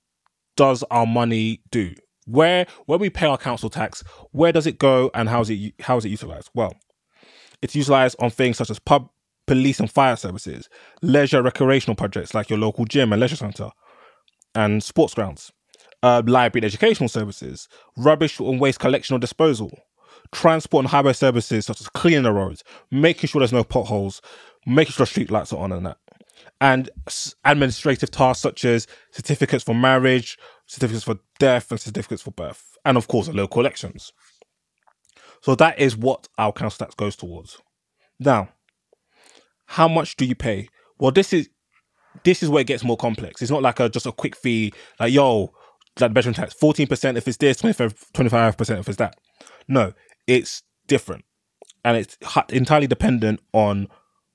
does 0.57 0.83
our 0.91 1.05
money 1.05 1.61
do? 1.71 1.95
Where 2.27 2.67
when 2.87 3.01
we 3.01 3.11
pay 3.11 3.27
our 3.27 3.37
council 3.37 3.69
tax, 3.69 4.03
where 4.33 4.53
does 4.53 4.67
it 4.67 4.79
go 4.79 5.11
and 5.15 5.29
how 5.29 5.43
is 5.43 5.51
it 5.51 5.75
how 5.81 5.97
is 5.99 6.05
it 6.05 6.11
utilized? 6.11 6.51
Well, 6.55 6.75
it's 7.61 7.75
utilized 7.75 8.17
on 8.19 8.31
things 8.31 8.57
such 8.57 8.71
as 8.71 8.79
pub, 8.79 9.11
police 9.49 9.81
and 9.81 9.91
fire 9.91 10.15
services, 10.15 10.69
leisure 11.03 11.43
recreational 11.43 11.97
projects 11.97 12.35
like 12.35 12.51
your 12.51 12.59
local 12.59 12.85
gym 12.85 13.13
and 13.13 13.21
leisure 13.21 13.37
centre, 13.37 13.71
and 14.55 14.83
sports 14.83 15.15
grounds, 15.15 15.51
uh, 16.03 16.23
library 16.27 16.61
and 16.61 16.67
educational 16.67 17.09
services, 17.09 17.69
rubbish 17.97 18.39
and 18.39 18.61
waste 18.61 18.79
collection 18.79 19.17
or 19.17 19.19
disposal, 19.19 19.71
transport 20.33 20.85
and 20.85 20.91
highway 20.91 21.13
services 21.13 21.67
such 21.67 21.81
as 21.81 21.89
cleaning 21.89 22.23
the 22.23 22.33
roads, 22.33 22.63
making 22.91 23.29
sure 23.29 23.41
there's 23.41 23.53
no 23.53 23.65
potholes, 23.65 24.21
making 24.67 24.93
sure 24.93 25.07
street 25.07 25.31
lights 25.31 25.53
are 25.53 25.59
on 25.59 25.73
and 25.73 25.87
that. 25.87 25.99
And 26.61 26.91
administrative 27.45 28.11
tasks 28.11 28.43
such 28.43 28.65
as 28.65 28.87
certificates 29.13 29.65
for 29.65 29.75
marriage, 29.75 30.39
certificates 30.67 31.05
for 31.05 31.19
death, 31.39 31.71
and 31.71 31.81
certificates 31.81 32.23
for 32.23 32.33
birth. 32.33 32.77
And 32.85 32.97
of 32.97 33.09
course, 33.09 33.29
local 33.29 33.61
elections. 33.61 34.13
So 35.41 35.55
that 35.55 35.79
is 35.79 35.97
what 35.97 36.29
our 36.37 36.53
council 36.53 36.85
tax 36.85 36.95
goes 36.95 37.17
towards. 37.17 37.59
Now, 38.19 38.49
how 39.69 39.87
much 39.87 40.17
do 40.17 40.25
you 40.25 40.35
pay? 40.35 40.69
Well, 40.99 41.13
this 41.13 41.33
is 41.33 41.49
this 42.25 42.43
is 42.43 42.49
where 42.49 42.63
it 42.63 42.67
gets 42.67 42.83
more 42.83 42.97
complex. 42.97 43.43
It's 43.43 43.51
not 43.51 43.63
like 43.63 43.81
a 43.81 43.89
just 43.89 44.07
a 44.07 44.13
quick 44.13 44.35
fee, 44.35 44.73
like 44.99 45.13
yo, 45.13 45.53
like 46.01 46.15
bedroom 46.15 46.35
tax, 46.35 46.55
14% 46.61 47.17
if 47.17 47.29
it's 47.29 47.37
this, 47.37 47.61
25% 47.61 48.79
if 48.81 48.89
it's 48.89 48.97
that. 48.97 49.17
No, 49.69 49.93
it's 50.27 50.63
different. 50.87 51.25
And 51.85 51.97
it's 51.99 52.17
entirely 52.49 52.87
dependent 52.87 53.41
on 53.53 53.89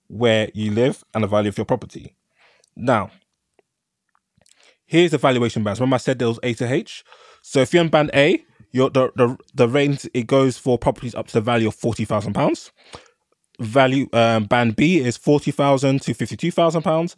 where 0.07 0.49
you 0.53 0.71
live 0.71 1.03
and 1.13 1.23
the 1.23 1.27
value 1.27 1.49
of 1.49 1.57
your 1.57 1.65
property. 1.65 2.15
Now, 2.75 3.09
here's 4.85 5.11
the 5.11 5.17
valuation 5.17 5.63
bands. 5.63 5.79
Remember 5.79 5.95
I 5.95 5.97
said 5.97 6.19
there 6.19 6.27
was 6.27 6.39
A 6.43 6.53
to 6.53 6.71
H? 6.71 7.03
So 7.41 7.61
if 7.61 7.73
you're 7.73 7.83
in 7.83 7.89
band 7.89 8.11
A, 8.13 8.43
your 8.71 8.91
the, 8.91 9.11
the 9.15 9.37
the 9.53 9.67
range 9.67 10.07
it 10.13 10.27
goes 10.27 10.57
for 10.57 10.77
properties 10.77 11.15
up 11.15 11.27
to 11.27 11.33
the 11.33 11.41
value 11.41 11.67
of 11.67 11.75
forty 11.75 12.05
thousand 12.05 12.33
pounds. 12.33 12.71
Value 13.59 14.07
um, 14.13 14.45
band 14.45 14.75
B 14.75 14.99
is 14.99 15.17
forty 15.17 15.51
thousand 15.51 16.01
to 16.03 16.13
fifty 16.13 16.35
two 16.35 16.51
thousand 16.51 16.81
pounds. 16.83 17.15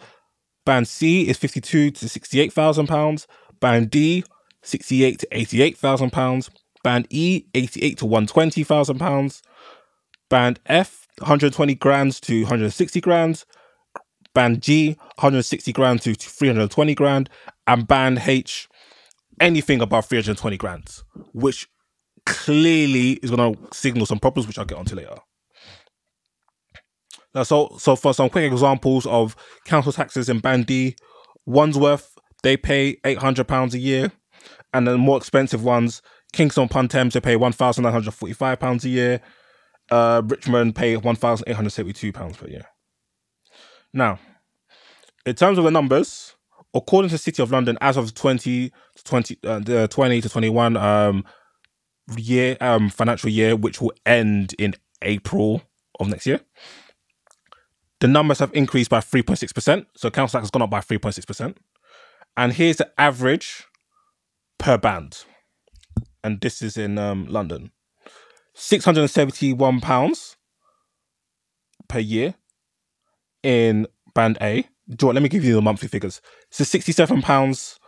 Band 0.66 0.88
C 0.88 1.28
is 1.28 1.38
fifty 1.38 1.62
two 1.62 1.92
to 1.92 2.10
sixty 2.10 2.40
eight 2.40 2.52
thousand 2.52 2.88
pounds. 2.88 3.28
Band 3.60 3.90
D 3.90 4.24
sixty 4.64 5.04
eight 5.04 5.20
to 5.20 5.28
eighty 5.32 5.62
eight 5.62 5.78
thousand 5.78 6.12
pounds. 6.12 6.50
Band 6.86 7.08
E, 7.10 7.48
88 7.56 7.98
to 7.98 8.06
120,000 8.06 9.00
pounds. 9.00 9.42
Band 10.30 10.60
F, 10.68 11.08
120 11.18 11.74
grand 11.74 12.22
to 12.22 12.44
160 12.44 13.02
grand. 13.02 13.44
Band 14.36 14.62
G, 14.62 14.90
160 15.16 15.74
grand 15.74 16.04
to 16.04 16.14
320 16.14 16.94
grand. 16.94 17.28
And 17.66 17.88
Band 17.88 18.22
H, 18.28 18.70
anything 19.40 19.82
above 19.82 20.06
320 20.06 20.58
grand, 20.58 21.02
which 21.34 21.68
clearly 22.28 23.14
is 23.14 23.32
going 23.32 23.56
to 23.56 23.76
signal 23.76 24.06
some 24.06 24.20
problems, 24.20 24.46
which 24.46 24.60
I'll 24.60 24.66
get 24.66 24.78
onto 24.78 24.96
later. 24.96 25.18
So, 27.44 27.76
so 27.78 27.96
for 27.96 28.14
some 28.14 28.30
quick 28.30 28.52
examples 28.52 29.06
of 29.06 29.36
council 29.66 29.92
taxes 29.92 30.30
in 30.30 30.40
Band 30.40 30.68
D, 30.68 30.96
Wandsworth, 31.46 32.18
they 32.44 32.56
pay 32.58 32.96
£800 33.04 33.74
a 33.74 33.78
year. 33.78 34.12
And 34.74 34.88
the 34.88 34.98
more 34.98 35.18
expensive 35.18 35.64
ones, 35.64 36.02
Kingston 36.34 36.66
upon 36.66 36.88
Thames, 36.88 37.14
they 37.14 37.20
pay 37.20 37.36
£1,945 37.36 38.84
a 38.84 38.90
year. 38.90 39.22
Uh, 39.92 40.22
Richmond 40.26 40.76
pay 40.76 40.96
£1,872 40.96 42.38
per 42.38 42.48
year. 42.48 42.66
Now, 43.94 44.20
in 45.26 45.36
terms 45.36 45.58
of 45.58 45.64
the 45.64 45.72
numbers, 45.72 46.36
according 46.74 47.10
to 47.10 47.16
the 47.16 47.20
City 47.20 47.42
of 47.42 47.52
London, 47.52 47.78
as 47.82 47.98
of 47.98 48.14
20 48.14 48.70
to 48.70 49.04
20, 49.04 49.38
uh, 49.44 49.60
the 49.60 49.88
20 49.88 50.22
to 50.22 50.30
21 50.30 50.78
um, 50.78 51.26
year, 52.18 52.58
um, 52.62 52.90
financial 52.90 53.30
year, 53.30 53.56
which 53.56 53.82
will 53.82 53.94
end 54.06 54.54
in 54.60 54.76
April 55.02 55.62
of 56.00 56.08
next 56.08 56.26
year, 56.26 56.42
the 58.06 58.12
numbers 58.12 58.38
have 58.38 58.54
increased 58.54 58.92
by 58.92 59.00
3.6%. 59.00 59.88
So 59.96 60.12
council 60.12 60.38
tax 60.38 60.44
has 60.44 60.52
gone 60.52 60.62
up 60.62 60.70
by 60.70 60.80
3.6%. 60.80 61.56
And 62.38 62.54
here's 62.54 62.78
the 62.78 62.92
average 63.00 63.66
per 64.60 64.78
band 64.78 65.26
and 66.24 66.42
this 66.42 66.62
is 66.62 66.76
in 66.76 66.98
um, 66.98 67.26
London. 67.28 67.72
Six 68.56 68.86
hundred 68.86 69.02
and 69.02 69.10
seventy-one 69.10 69.80
pounds 69.82 70.38
per 71.88 72.00
year 72.00 72.36
in 73.44 73.86
Band 74.14 74.38
A. 74.42 74.68
Joy, 74.96 75.12
let 75.12 75.22
me 75.22 75.30
give 75.30 75.44
you 75.44 75.56
the 75.56 75.62
monthly 75.62 75.88
figures. 75.88 76.22
So 76.50 76.64
sixty-seven 76.64 77.22
pounds 77.22 77.80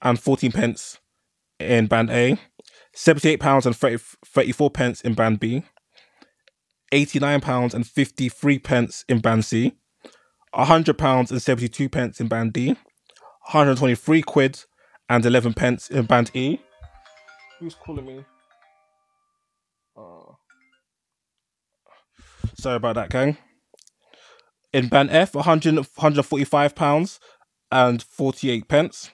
and 0.00 0.18
fourteen 0.18 0.52
pence 0.52 1.00
in 1.58 1.86
Band 1.86 2.10
A, 2.10 2.38
seventy-eight 2.94 3.40
pounds 3.40 3.66
and 3.66 3.76
30, 3.76 3.98
34 4.26 4.70
pence 4.70 5.00
in 5.00 5.14
Band 5.14 5.40
B, 5.40 5.64
eighty-nine 6.92 7.40
pounds 7.40 7.74
and 7.74 7.86
fifty-three 7.86 8.58
pence 8.60 9.04
in 9.08 9.18
Band 9.18 9.44
C, 9.44 9.74
hundred 10.54 10.98
pounds 10.98 11.32
and 11.32 11.42
seventy-two 11.42 11.88
pence 11.88 12.20
in 12.20 12.28
Band 12.28 12.52
D, 12.52 12.68
one 12.68 12.76
hundred 13.42 13.78
twenty-three 13.78 14.22
quid 14.22 14.62
and 15.08 15.26
eleven 15.26 15.52
pence 15.52 15.88
in 15.90 16.04
Band 16.04 16.30
E 16.34 16.60
Who's 17.62 17.76
calling 17.76 18.04
me? 18.04 18.24
Uh, 19.96 20.32
sorry 22.58 22.74
about 22.74 22.96
that, 22.96 23.08
gang. 23.08 23.36
In 24.72 24.88
band 24.88 25.10
F, 25.10 25.36
100, 25.36 25.76
145 25.76 26.74
pounds 26.74 27.20
and 27.70 28.02
48 28.02 28.66
pence. 28.66 29.12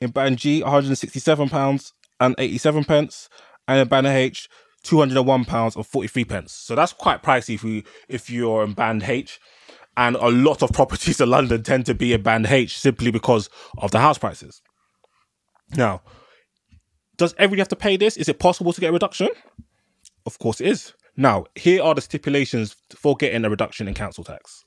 In 0.00 0.10
band 0.10 0.38
G, 0.38 0.64
167 0.64 1.48
pounds 1.48 1.92
and 2.18 2.34
87 2.38 2.82
pence. 2.82 3.28
And 3.68 3.78
in 3.78 3.86
band 3.86 4.08
H, 4.08 4.48
201 4.86 5.44
pounds 5.44 5.76
and 5.76 5.86
43 5.86 6.24
pence. 6.24 6.52
So 6.52 6.74
that's 6.74 6.92
quite 6.92 7.22
pricey 7.22 7.54
if 7.54 7.64
you 7.64 7.82
if 8.08 8.30
you're 8.30 8.64
in 8.64 8.72
band 8.72 9.02
H. 9.02 9.40
And 9.96 10.16
a 10.16 10.28
lot 10.28 10.62
of 10.62 10.72
properties 10.72 11.20
in 11.22 11.30
London 11.30 11.62
tend 11.62 11.86
to 11.86 11.94
be 11.94 12.12
in 12.12 12.22
band 12.22 12.46
H 12.46 12.78
simply 12.78 13.10
because 13.10 13.48
of 13.78 13.90
the 13.90 14.00
house 14.00 14.18
prices. 14.18 14.62
Now, 15.76 16.02
does 17.16 17.34
everybody 17.38 17.60
have 17.60 17.68
to 17.68 17.76
pay 17.76 17.96
this? 17.96 18.16
Is 18.16 18.28
it 18.28 18.38
possible 18.38 18.72
to 18.72 18.80
get 18.80 18.90
a 18.90 18.92
reduction? 18.92 19.28
Of 20.26 20.38
course 20.38 20.60
it 20.60 20.68
is. 20.68 20.92
Now, 21.16 21.46
here 21.54 21.82
are 21.82 21.94
the 21.94 22.02
stipulations 22.02 22.76
for 22.94 23.16
getting 23.16 23.44
a 23.44 23.50
reduction 23.50 23.88
in 23.88 23.94
council 23.94 24.22
tax. 24.22 24.64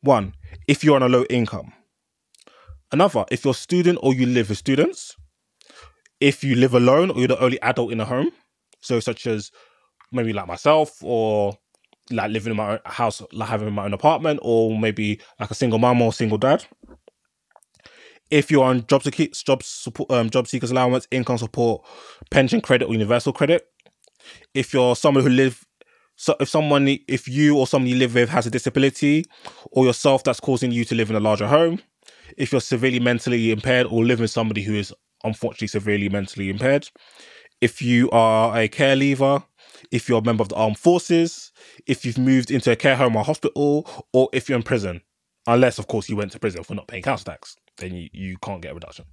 One, 0.00 0.34
if 0.66 0.82
you're 0.82 0.96
on 0.96 1.02
a 1.02 1.08
low 1.08 1.24
income. 1.30 1.72
Another, 2.90 3.24
if 3.30 3.44
you're 3.44 3.52
a 3.52 3.54
student 3.54 3.98
or 4.02 4.12
you 4.12 4.26
live 4.26 4.48
with 4.48 4.58
students. 4.58 5.16
If 6.20 6.42
you 6.44 6.56
live 6.56 6.74
alone 6.74 7.10
or 7.10 7.18
you're 7.18 7.28
the 7.28 7.40
only 7.40 7.60
adult 7.62 7.92
in 7.92 8.00
a 8.00 8.04
home. 8.04 8.30
So, 8.84 9.00
such 9.00 9.26
as 9.26 9.50
maybe 10.12 10.32
like 10.32 10.46
myself 10.46 11.02
or 11.02 11.58
like 12.10 12.30
living 12.30 12.52
in 12.52 12.56
my 12.56 12.72
own 12.72 12.78
house, 12.84 13.22
like 13.32 13.48
having 13.48 13.72
my 13.72 13.84
own 13.84 13.94
apartment, 13.94 14.40
or 14.42 14.78
maybe 14.78 15.20
like 15.40 15.50
a 15.50 15.54
single 15.54 15.78
mom 15.78 16.02
or 16.02 16.12
single 16.12 16.38
dad 16.38 16.64
if 18.30 18.50
you're 18.50 18.64
on 18.64 18.86
job 18.86 19.02
seekers, 19.02 19.42
job 19.42 19.62
support, 19.62 20.10
um, 20.10 20.30
job 20.30 20.48
seekers 20.48 20.70
allowance, 20.70 21.06
income 21.10 21.38
support, 21.38 21.84
pension 22.30 22.60
credit, 22.60 22.86
or 22.86 22.92
universal 22.92 23.32
credit. 23.32 23.66
If 24.54 24.72
you're 24.72 24.96
someone 24.96 25.24
who 25.24 25.30
live 25.30 25.64
so 26.16 26.36
if 26.38 26.48
someone, 26.48 26.86
if 27.08 27.26
you 27.26 27.58
or 27.58 27.66
somebody 27.66 27.90
you 27.90 27.98
live 27.98 28.14
with 28.14 28.28
has 28.28 28.46
a 28.46 28.50
disability, 28.50 29.24
or 29.72 29.84
yourself 29.84 30.22
that's 30.22 30.38
causing 30.40 30.70
you 30.70 30.84
to 30.84 30.94
live 30.94 31.10
in 31.10 31.16
a 31.16 31.20
larger 31.20 31.48
home, 31.48 31.80
if 32.36 32.52
you're 32.52 32.60
severely 32.60 33.00
mentally 33.00 33.50
impaired 33.50 33.86
or 33.88 34.04
live 34.04 34.20
with 34.20 34.30
somebody 34.30 34.62
who 34.62 34.74
is 34.74 34.92
unfortunately 35.24 35.66
severely 35.66 36.08
mentally 36.08 36.50
impaired, 36.50 36.88
if 37.64 37.80
you 37.80 38.10
are 38.10 38.58
a 38.58 38.68
care 38.68 38.94
leaver, 38.94 39.42
if 39.90 40.06
you're 40.06 40.18
a 40.18 40.24
member 40.24 40.42
of 40.42 40.50
the 40.50 40.54
armed 40.54 40.78
forces, 40.78 41.50
if 41.86 42.04
you've 42.04 42.18
moved 42.18 42.50
into 42.50 42.70
a 42.70 42.76
care 42.76 42.94
home 42.94 43.16
or 43.16 43.24
hospital, 43.24 43.88
or 44.12 44.28
if 44.34 44.50
you're 44.50 44.58
in 44.58 44.62
prison, 44.62 45.00
unless 45.46 45.78
of 45.78 45.86
course 45.86 46.10
you 46.10 46.14
went 46.14 46.30
to 46.32 46.38
prison 46.38 46.62
for 46.62 46.74
not 46.74 46.88
paying 46.88 47.02
council 47.02 47.32
tax, 47.32 47.56
then 47.78 47.94
you, 47.94 48.10
you 48.12 48.36
can't 48.36 48.60
get 48.60 48.72
a 48.72 48.74
reduction. 48.74 49.06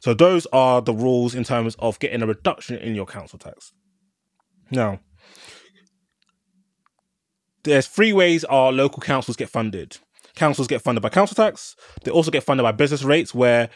So 0.00 0.14
those 0.14 0.46
are 0.46 0.80
the 0.80 0.94
rules 0.94 1.34
in 1.34 1.44
terms 1.44 1.76
of 1.78 1.98
getting 1.98 2.22
a 2.22 2.26
reduction 2.26 2.78
in 2.78 2.94
your 2.94 3.04
council 3.04 3.38
tax. 3.38 3.74
Now, 4.70 5.00
there's 7.64 7.86
three 7.86 8.14
ways 8.14 8.44
our 8.44 8.72
local 8.72 9.02
councils 9.02 9.36
get 9.36 9.50
funded. 9.50 9.98
Councils 10.36 10.68
get 10.68 10.80
funded 10.80 11.02
by 11.02 11.10
council 11.10 11.34
tax. 11.34 11.76
They 12.02 12.10
also 12.10 12.30
get 12.30 12.44
funded 12.44 12.64
by 12.64 12.72
business 12.72 13.02
rates, 13.02 13.34
where 13.34 13.68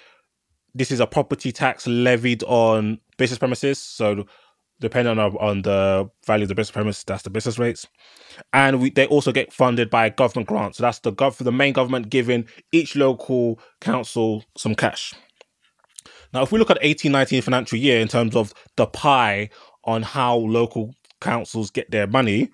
this 0.75 0.91
is 0.91 1.01
a 1.01 1.07
property 1.07 1.53
tax 1.53 1.87
levied 1.87 2.43
on 2.45 2.99
business 3.17 3.39
premises. 3.39 3.79
So 3.79 4.27
depending 4.81 5.19
on, 5.19 5.37
on 5.37 5.63
the 5.63 6.11
value 6.27 6.45
of 6.45 6.49
the 6.49 6.55
business 6.55 6.73
premise, 6.73 7.05
that's 7.05 7.23
the 7.23 7.31
business 7.31 7.59
rates. 7.59 7.87
And 8.53 8.81
we, 8.81 8.91
they 8.91 9.07
also 9.07 9.33
get 9.33 9.53
funded 9.53 9.89
by 9.89 10.09
government 10.09 10.49
grants. 10.49 10.79
So 10.79 10.83
that's 10.83 10.99
the 11.01 11.13
gov 11.13 11.37
the 11.37 11.53
main 11.53 11.73
government 11.73 12.11
giving 12.11 12.47
each 12.73 12.97
local 12.97 13.61
council 13.81 14.45
some 14.57 14.75
cash. 14.75 15.15
Now, 16.33 16.43
if 16.43 16.51
we 16.51 16.59
look 16.59 16.71
at 16.71 16.83
1819 16.83 17.43
financial 17.43 17.79
year 17.79 18.01
in 18.01 18.09
terms 18.09 18.35
of 18.35 18.53
the 18.77 18.87
pie 18.87 19.51
on 19.85 20.03
how 20.03 20.37
local 20.37 20.95
councils 21.21 21.71
get 21.71 21.91
their 21.93 22.09
money, 22.09 22.51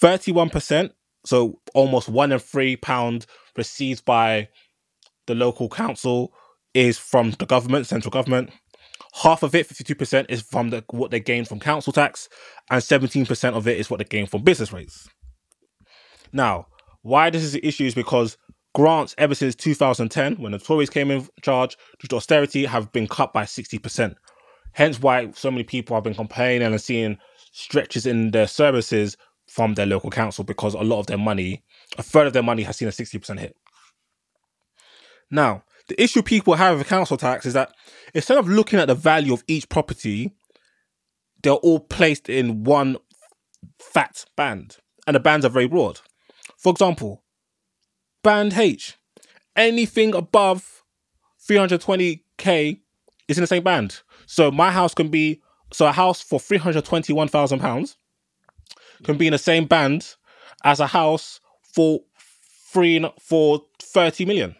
31%, 0.00 0.90
so 1.24 1.60
almost 1.74 2.08
one 2.08 2.30
in 2.30 2.38
three 2.38 2.76
pound 2.76 3.26
received 3.56 4.04
by 4.04 4.48
the 5.26 5.34
local 5.34 5.68
council 5.68 6.32
is 6.76 6.98
from 6.98 7.30
the 7.32 7.46
government, 7.46 7.86
central 7.86 8.10
government. 8.10 8.50
Half 9.22 9.42
of 9.42 9.54
it, 9.54 9.66
52%, 9.66 10.26
is 10.28 10.42
from 10.42 10.68
the, 10.70 10.84
what 10.90 11.10
they 11.10 11.20
gain 11.20 11.46
from 11.46 11.58
council 11.58 11.92
tax, 11.92 12.28
and 12.70 12.82
17% 12.82 13.54
of 13.54 13.66
it 13.66 13.78
is 13.78 13.88
what 13.88 13.96
they 13.96 14.04
gain 14.04 14.26
from 14.26 14.42
business 14.42 14.72
rates. 14.72 15.08
Now, 16.32 16.66
why 17.00 17.30
this 17.30 17.42
is 17.42 17.54
an 17.54 17.62
issue 17.62 17.84
is 17.84 17.94
because 17.94 18.36
grants 18.74 19.14
ever 19.16 19.34
since 19.34 19.54
2010, 19.54 20.36
when 20.36 20.52
the 20.52 20.58
Tories 20.58 20.90
came 20.90 21.10
in 21.10 21.26
charge 21.40 21.78
due 21.98 22.08
to 22.08 22.16
austerity, 22.16 22.66
have 22.66 22.92
been 22.92 23.06
cut 23.06 23.32
by 23.32 23.44
60%. 23.44 24.14
Hence 24.72 25.00
why 25.00 25.30
so 25.30 25.50
many 25.50 25.64
people 25.64 25.96
have 25.96 26.04
been 26.04 26.14
complaining 26.14 26.70
and 26.70 26.80
seeing 26.80 27.16
stretches 27.52 28.04
in 28.04 28.32
their 28.32 28.46
services 28.46 29.16
from 29.48 29.74
their 29.74 29.86
local 29.86 30.10
council 30.10 30.44
because 30.44 30.74
a 30.74 30.80
lot 30.80 31.00
of 31.00 31.06
their 31.06 31.16
money, 31.16 31.64
a 31.96 32.02
third 32.02 32.26
of 32.26 32.34
their 32.34 32.42
money 32.42 32.64
has 32.64 32.76
seen 32.76 32.88
a 32.88 32.90
60% 32.90 33.38
hit. 33.38 33.56
Now, 35.30 35.62
the 35.88 36.00
issue 36.02 36.22
people 36.22 36.54
have 36.54 36.78
with 36.78 36.88
council 36.88 37.16
tax 37.16 37.46
is 37.46 37.54
that 37.54 37.72
instead 38.14 38.38
of 38.38 38.48
looking 38.48 38.78
at 38.78 38.88
the 38.88 38.94
value 38.94 39.32
of 39.32 39.44
each 39.46 39.68
property, 39.68 40.32
they're 41.42 41.52
all 41.52 41.80
placed 41.80 42.28
in 42.28 42.64
one 42.64 42.96
fat 43.78 44.24
band, 44.36 44.78
and 45.06 45.14
the 45.14 45.20
bands 45.20 45.44
are 45.44 45.50
very 45.50 45.68
broad. 45.68 46.00
For 46.56 46.72
example, 46.72 47.22
band 48.22 48.54
H, 48.54 48.96
anything 49.54 50.14
above 50.14 50.82
320k 51.48 52.80
is 53.28 53.38
in 53.38 53.42
the 53.42 53.46
same 53.46 53.62
band. 53.62 54.00
So 54.26 54.50
my 54.50 54.70
house 54.70 54.94
can 54.94 55.08
be 55.08 55.40
so 55.72 55.86
a 55.86 55.92
house 55.92 56.20
for 56.20 56.38
321,000 56.38 57.58
pounds 57.58 57.96
can 59.04 59.16
be 59.16 59.26
in 59.26 59.32
the 59.32 59.38
same 59.38 59.66
band 59.66 60.14
as 60.64 60.80
a 60.80 60.86
house 60.86 61.40
for 61.62 62.00
three 62.72 63.04
for 63.20 63.62
30 63.80 64.24
million. 64.24 64.56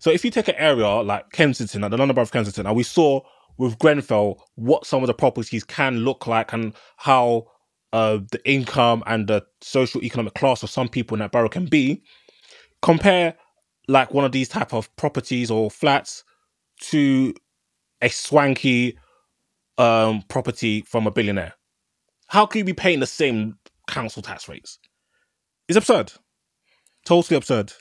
So 0.00 0.10
if 0.10 0.24
you 0.24 0.30
take 0.30 0.48
an 0.48 0.54
area 0.56 0.88
like 0.88 1.30
Kensington, 1.32 1.82
like 1.82 1.90
the 1.90 1.96
London 1.96 2.14
Borough 2.14 2.22
of 2.22 2.32
Kensington, 2.32 2.66
and 2.66 2.76
we 2.76 2.82
saw 2.82 3.20
with 3.56 3.78
Grenfell 3.78 4.42
what 4.54 4.86
some 4.86 5.02
of 5.02 5.08
the 5.08 5.14
properties 5.14 5.64
can 5.64 5.98
look 5.98 6.26
like 6.26 6.52
and 6.52 6.72
how 6.96 7.46
uh, 7.92 8.18
the 8.30 8.40
income 8.50 9.02
and 9.06 9.26
the 9.26 9.44
social 9.60 10.02
economic 10.02 10.34
class 10.34 10.62
of 10.62 10.70
some 10.70 10.88
people 10.88 11.14
in 11.14 11.20
that 11.20 11.32
borough 11.32 11.48
can 11.48 11.66
be, 11.66 12.02
compare 12.82 13.34
like 13.88 14.12
one 14.12 14.24
of 14.24 14.32
these 14.32 14.48
type 14.48 14.72
of 14.72 14.94
properties 14.96 15.50
or 15.50 15.70
flats 15.70 16.22
to 16.80 17.34
a 18.02 18.08
swanky 18.08 18.96
um, 19.78 20.22
property 20.28 20.82
from 20.82 21.06
a 21.06 21.10
billionaire. 21.10 21.54
How 22.28 22.46
can 22.46 22.58
you 22.58 22.64
be 22.64 22.74
paying 22.74 23.00
the 23.00 23.06
same 23.06 23.58
council 23.88 24.22
tax 24.22 24.48
rates? 24.48 24.78
It's 25.66 25.78
absurd. 25.78 26.12
Totally 27.06 27.36
absurd. 27.36 27.72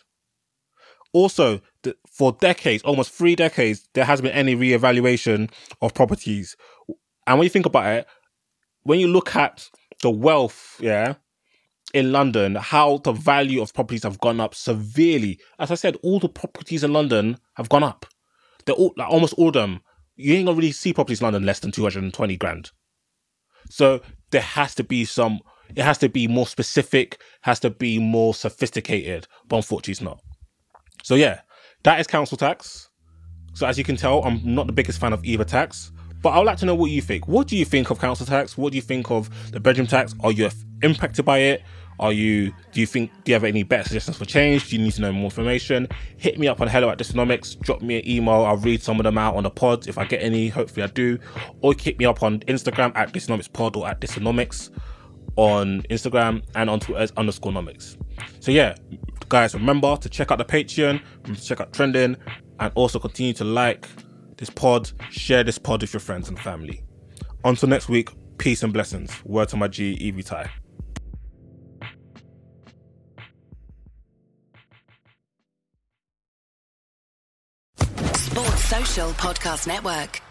Also, 1.14 1.62
for 2.10 2.32
decades, 2.34 2.84
almost 2.84 3.12
three 3.12 3.36
decades, 3.36 3.88
there 3.94 4.06
hasn't 4.06 4.26
been 4.26 4.36
any 4.38 4.56
re-evaluation 4.56 5.50
of 5.82 5.94
properties. 5.94 6.56
And 7.26 7.38
when 7.38 7.46
you 7.46 7.50
think 7.50 7.66
about 7.66 7.86
it, 7.88 8.08
when 8.84 9.00
you 9.00 9.08
look 9.08 9.36
at 9.36 9.70
the 10.02 10.10
wealth, 10.10 10.78
yeah, 10.80 11.16
in 11.94 12.12
London, 12.12 12.56
how 12.56 12.98
the 12.98 13.12
value 13.12 13.62
of 13.62 13.74
properties 13.74 14.04
have 14.04 14.20
gone 14.20 14.40
up 14.40 14.54
severely. 14.54 15.40
As 15.60 15.72
I 15.72 15.76
said, 15.76 15.98
all 16.04 16.20
the 16.20 16.30
properties 16.30 16.84
in 16.84 16.94
London 16.94 17.38
have 17.56 17.70
gone 17.70 17.84
up. 17.84 18.06
They're 18.66 18.76
all 18.76 18.94
like 18.98 19.10
almost 19.10 19.34
all 19.36 19.48
of 19.48 19.54
them. 19.54 19.82
You 20.16 20.34
ain't 20.34 20.46
gonna 20.46 20.58
really 20.58 20.72
see 20.72 20.94
properties 20.94 21.22
in 21.22 21.26
London 21.26 21.46
less 21.46 21.60
than 21.60 21.72
220 21.72 22.38
grand. 22.38 22.72
So 23.70 24.02
there 24.32 24.42
has 24.42 24.76
to 24.76 24.84
be 24.84 25.06
some 25.06 25.40
it 25.76 25.84
has 25.84 25.98
to 26.00 26.10
be 26.10 26.28
more 26.28 26.48
specific, 26.48 27.22
has 27.42 27.60
to 27.62 27.70
be 27.70 28.00
more 28.00 28.34
sophisticated, 28.34 29.28
but 29.48 29.58
unfortunately 29.58 29.92
it's 29.92 30.02
not. 30.02 30.22
So 31.04 31.16
yeah, 31.16 31.42
that 31.84 32.00
is 32.00 32.08
council 32.08 32.38
tax. 32.38 32.90
So 33.54 33.66
as 33.66 33.78
you 33.78 33.84
can 33.84 33.96
tell, 33.96 34.24
I'm 34.24 34.42
not 34.44 34.68
the 34.68 34.74
biggest 34.74 35.00
fan 35.00 35.14
of 35.14 35.24
either 35.26 35.44
tax. 35.44 35.92
But 36.22 36.30
I 36.30 36.38
would 36.40 36.46
like 36.46 36.58
to 36.60 36.66
know 36.66 36.76
what 36.76 36.92
you 36.92 37.02
think. 37.02 37.28
What 37.28 37.48
do 37.48 37.56
you 37.56 37.66
think 37.66 37.90
of 37.90 38.00
council 38.00 38.26
tax? 38.26 38.58
What 38.58 38.72
do 38.72 38.76
you 38.76 38.82
think 38.82 39.12
of 39.12 39.52
the 39.52 39.60
bedroom 39.60 39.88
tax? 39.88 40.16
Are 40.22 40.32
you 40.32 40.50
impacted 40.82 41.26
by 41.26 41.40
it? 41.40 41.64
Are 42.00 42.12
you? 42.12 42.54
Do 42.72 42.80
you 42.80 42.86
think? 42.86 43.12
Do 43.24 43.32
you 43.32 43.34
have 43.34 43.44
any 43.44 43.64
better 43.64 43.84
suggestions 43.84 44.18
for 44.18 44.26
change? 44.26 44.70
Do 44.70 44.76
you 44.76 44.84
need 44.84 44.94
to 44.94 45.02
know 45.02 45.12
more 45.12 45.26
information? 45.26 45.88
Hit 46.18 46.38
me 46.38 46.48
up 46.48 46.62
on 46.62 46.68
hello 46.68 46.90
at 46.90 47.00
Dysonomics. 47.00 47.60
Drop 47.62 47.82
me 47.82 47.98
an 47.98 48.08
email. 48.08 48.46
I'll 48.46 48.58
read 48.58 48.84
some 48.84 49.00
of 49.00 49.04
them 49.04 49.18
out 49.18 49.36
on 49.36 49.44
the 49.44 49.50
pod 49.50 49.88
if 49.88 49.98
I 49.98 50.06
get 50.06 50.22
any. 50.22 50.50
Hopefully 50.50 50.84
I 50.84 50.88
do. 50.88 51.18
Or 51.62 51.74
hit 51.74 51.98
me 51.98 52.06
up 52.06 52.22
on 52.22 52.42
Instagram 52.42 52.92
at 52.96 53.14
Dysonomics 53.14 53.52
Pod 53.52 53.76
or 53.76 53.88
at 53.88 54.00
Dysonomics 54.00 54.70
on 55.38 55.82
Instagram 55.84 56.44
and 56.56 56.70
on 56.70 56.80
Twitter 56.80 57.02
as 57.02 57.12
underscore 57.18 57.52
nomics. 57.52 57.98
So 58.42 58.52
yeah, 58.52 58.76
guys, 59.30 59.54
remember 59.54 59.96
to 59.98 60.10
check 60.10 60.32
out 60.32 60.38
the 60.38 60.46
Patreon, 60.46 61.02
to 61.24 61.36
check 61.36 61.62
out 61.62 61.74
Trending, 61.74 62.18
and 62.60 62.72
also 62.76 63.00
continue 63.00 63.34
to 63.34 63.44
like 63.44 63.88
this 64.38 64.50
pod, 64.50 64.92
share 65.12 65.44
this 65.44 65.58
pod 65.58 65.82
with 65.82 65.94
your 65.94 66.00
friends 66.00 66.30
and 66.30 66.40
family. 66.40 66.84
Until 67.44 67.70
next 67.70 67.90
week, 67.90 68.10
peace 68.38 68.64
and 68.64 68.74
blessings. 68.74 69.12
Word 69.26 69.50
to 69.50 69.58
my 69.58 69.68
G, 69.68 69.94
Evie 69.94 70.24
Tai. 70.24 70.50
Sports 78.14 78.64
Social 78.66 79.10
Podcast 79.12 79.68
Network. 79.68 80.22